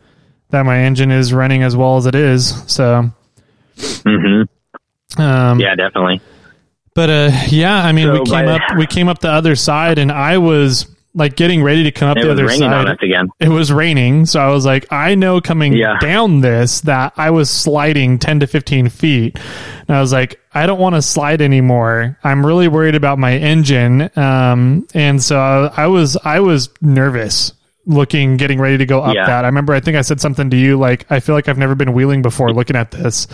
[0.50, 2.64] that my engine is running as well as it is.
[2.72, 3.12] So
[3.78, 4.42] hmm
[5.18, 6.22] um, Yeah, definitely.
[6.94, 9.98] But uh, yeah, I mean, So we came up we came up the other side,
[10.00, 12.98] and I was like getting ready to come up It the other side.
[13.40, 15.98] It was raining, so I was like, I know coming Yeah.
[16.00, 19.38] down this that I was sliding ten to fifteen feet,
[19.88, 22.18] and I was like, I don't want to slide anymore.
[22.24, 27.54] I'm really worried about my engine, um, and so I, I was I was nervous.
[27.86, 29.26] Looking, getting ready to go up Yeah.
[29.26, 29.46] that.
[29.46, 31.74] I remember, I think I said something to you like, I feel like I've never
[31.74, 32.54] been wheeling before.
[32.54, 33.26] Looking at this,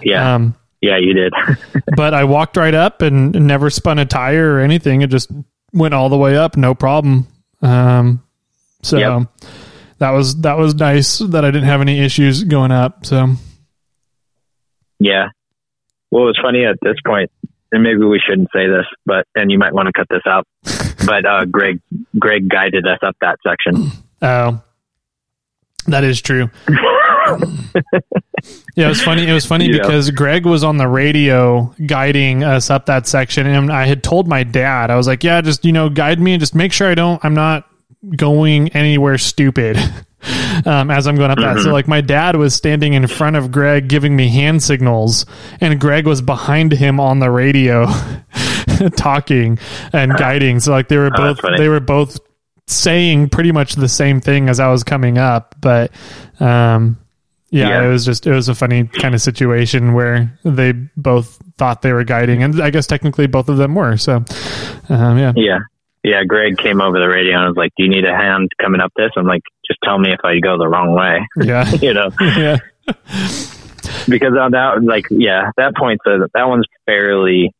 [0.00, 1.32] Yeah, um, yeah, you did.
[1.96, 5.02] but I walked right up and never spun a tire or anything.
[5.02, 5.30] It just
[5.72, 7.26] went all the way up, no problem.
[7.62, 8.22] Um,
[8.82, 9.28] so Yep.
[9.98, 13.04] that was that was nice that I didn't have any issues going up.
[13.06, 13.28] So
[14.98, 15.28] yeah.
[16.10, 17.30] Well, it was funny at this point,
[17.72, 20.46] and maybe we shouldn't say this, but and you might want to cut this out.
[21.06, 21.80] but uh, Greg,
[22.18, 23.90] Greg guided us up that section.
[24.22, 24.62] oh,
[25.88, 26.48] that is true.
[28.76, 29.26] yeah, it was funny.
[29.28, 29.78] It was funny Yeah.
[29.82, 34.28] because Greg was on the radio guiding us up that section, and I had told
[34.28, 36.88] my dad, I was like, "Yeah, just you know, guide me and just make sure
[36.88, 37.68] I don't, I'm not
[38.16, 39.78] going anywhere stupid."
[40.64, 43.52] Um, as I'm going up that, so like my dad was standing in front of
[43.52, 45.24] Greg giving me hand signals,
[45.60, 47.86] and Greg was behind him on the radio,
[48.96, 49.58] talking
[49.92, 50.58] and guiding.
[50.58, 52.18] So like they were Oh, both they were both
[52.66, 55.92] saying pretty much the same thing as I was coming up, but
[56.40, 56.98] um,
[57.50, 57.84] yeah, Yeah.
[57.84, 61.92] it was just it was a funny kind of situation where they both thought they
[61.92, 63.96] were guiding, and I guess technically both of them were.
[63.96, 64.24] So,
[64.88, 65.58] um, yeah, Yeah.
[66.04, 68.80] Yeah, Greg came over the radio and was like, "Do you need a hand coming
[68.80, 71.94] up this?" I'm like, "Just tell me if I go the wrong way." yeah, you
[71.94, 72.58] know, yeah,
[74.08, 77.52] because on that, like, yeah, that point, the, that one's fairly.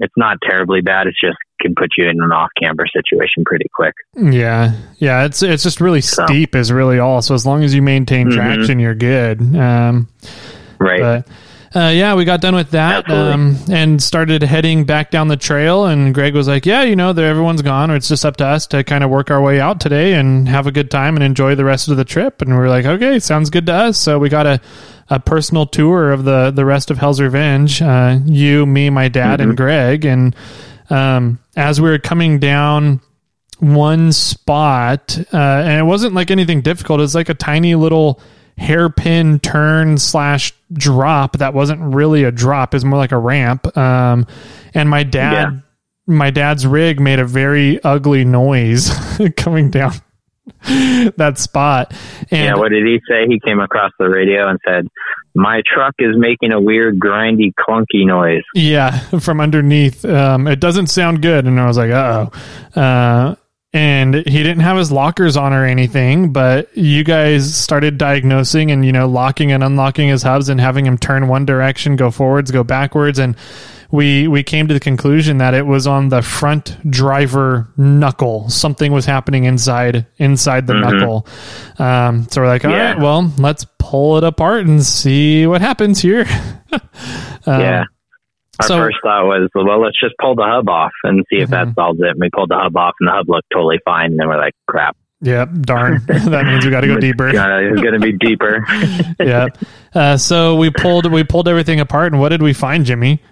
[0.00, 1.06] It's not terribly bad.
[1.06, 3.94] It's just can put you in an off camber situation pretty quick.
[4.16, 5.24] yeah, yeah.
[5.26, 6.24] It's it's just really So.
[6.26, 7.20] steep, is really all.
[7.22, 8.34] So as long as you maintain Mhm.
[8.34, 9.40] traction, you're good.
[9.56, 10.08] Um,
[10.78, 11.00] Right.
[11.00, 11.26] But
[11.78, 15.84] uh, yeah, we got done with that um, and started heading back down the trail.
[15.86, 18.46] And Greg was like, "Yeah, you know, there everyone's gone, or it's just up to
[18.46, 21.22] us to kind of work our way out today and have a good time and
[21.22, 23.98] enjoy the rest of the trip." And we are like, "Okay, sounds good to us."
[23.98, 24.58] So we got a
[25.10, 27.82] a personal tour of the the rest of Hell's Revenge.
[27.82, 30.04] Uh, you, me, my dad, and Greg.
[30.04, 30.34] And
[30.88, 33.00] um, as we were coming down
[33.58, 37.00] one spot, uh, and it wasn't like anything difficult.
[37.00, 38.20] It was like a tiny little
[38.56, 42.72] hairpin turn slash drop that wasn't really a drop.
[42.72, 43.76] It was more like a ramp.
[43.76, 44.26] Um,
[44.74, 45.60] and my dad, Yeah.
[46.06, 48.90] my dad's rig made a very ugly noise
[49.36, 49.92] coming down
[51.16, 51.92] that spot.
[52.30, 52.54] And yeah.
[52.54, 53.26] What did he say?
[53.26, 54.86] He came across the radio and said,
[55.34, 60.04] "My truck is making a weird, grindy, clunky noise." Yeah, from underneath.
[60.04, 61.46] Um, it doesn't sound good.
[61.46, 62.26] And I was like, uh
[62.76, 62.80] oh.
[62.80, 63.34] Uh,
[63.72, 68.84] and he didn't have his lockers on or anything, but you guys started diagnosing and,
[68.84, 72.50] you know, locking and unlocking his hubs and having him turn one direction, go forwards,
[72.50, 73.20] go backwards.
[73.20, 73.36] And
[73.90, 78.48] we, we came to the conclusion that it was on the front driver knuckle.
[78.48, 81.26] Something was happening inside, inside the knuckle.
[81.78, 82.92] Um, so we're like, all Yeah.
[82.92, 86.26] right, well, let's pull it apart and see what happens here.
[87.46, 87.84] Um, yeah.
[88.60, 91.48] Our so- first thought was, well, let's just pull the hub off and see if
[91.50, 91.74] that Mhm.
[91.74, 92.08] solves it.
[92.08, 94.10] And we pulled the hub off, and the hub looked totally fine.
[94.10, 94.94] And then we're like, crap.
[95.22, 96.02] Yep, darn.
[96.06, 97.28] that means we got to go deeper.
[97.28, 98.64] It's going to be deeper.
[99.18, 99.46] yeah.
[99.94, 103.22] Uh, so we pulled we pulled everything apart, and what did we find, Jimmy?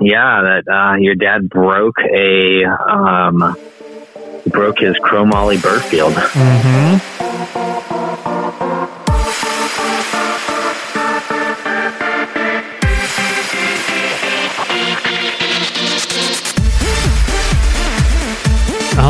[0.00, 3.56] Yeah, that uh, your dad broke a um,
[4.46, 6.14] broke his chromoly Birfield.
[6.14, 7.93] Mm-hmm.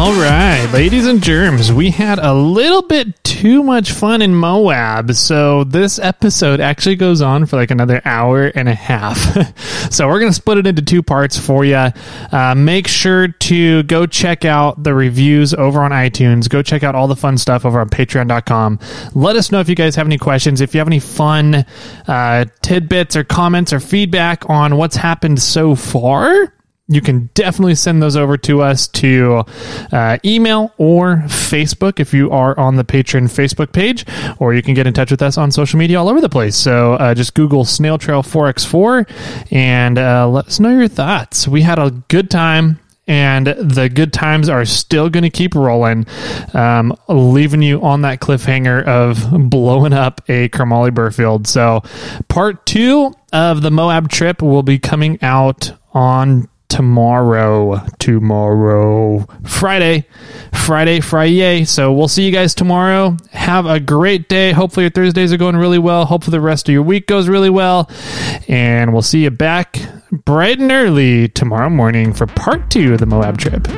[0.04, 5.14] All right, ladies and germs, we had a little bit too much fun in Moab,
[5.14, 9.16] so this episode actually goes on for like another hour and a half.
[9.90, 11.88] so we're going to split it into two parts for you.
[12.30, 16.50] Uh, make sure to go check out the reviews over on iTunes.
[16.50, 18.80] Go check out all the fun stuff over on patreon.com.
[19.14, 21.64] Let us know if you guys have any questions, if you have any fun
[22.06, 26.52] uh, tidbits or comments or feedback on what's happened so far
[26.86, 29.42] you can definitely send those over to us to
[29.90, 34.04] uh, email or Facebook if you are on the Patreon Facebook page,
[34.38, 36.56] or you can get in touch with us on social media all over the place.
[36.56, 41.48] So uh, just Google Snail Trail 4x4 and uh, let us know your thoughts.
[41.48, 42.80] We had a good time.
[43.06, 46.06] And the good times are still going to keep rolling,
[46.54, 51.46] um, leaving you on that cliffhanger of blowing up a chromoly Birfield.
[51.46, 51.82] So,
[52.28, 57.86] part two of the Moab trip will be coming out on tomorrow.
[58.00, 59.24] Tomorrow.
[59.44, 60.08] Friday.
[60.52, 61.64] Friday friday.
[61.64, 63.16] So we'll see you guys tomorrow.
[63.30, 64.50] Have a great day.
[64.50, 66.04] Hopefully your thursdays are going really well.
[66.04, 67.88] Hopefully the rest of your week goes really well.
[68.48, 69.78] And we'll see you back
[70.10, 73.68] bright and early tomorrow morning for part two of the Moab trip.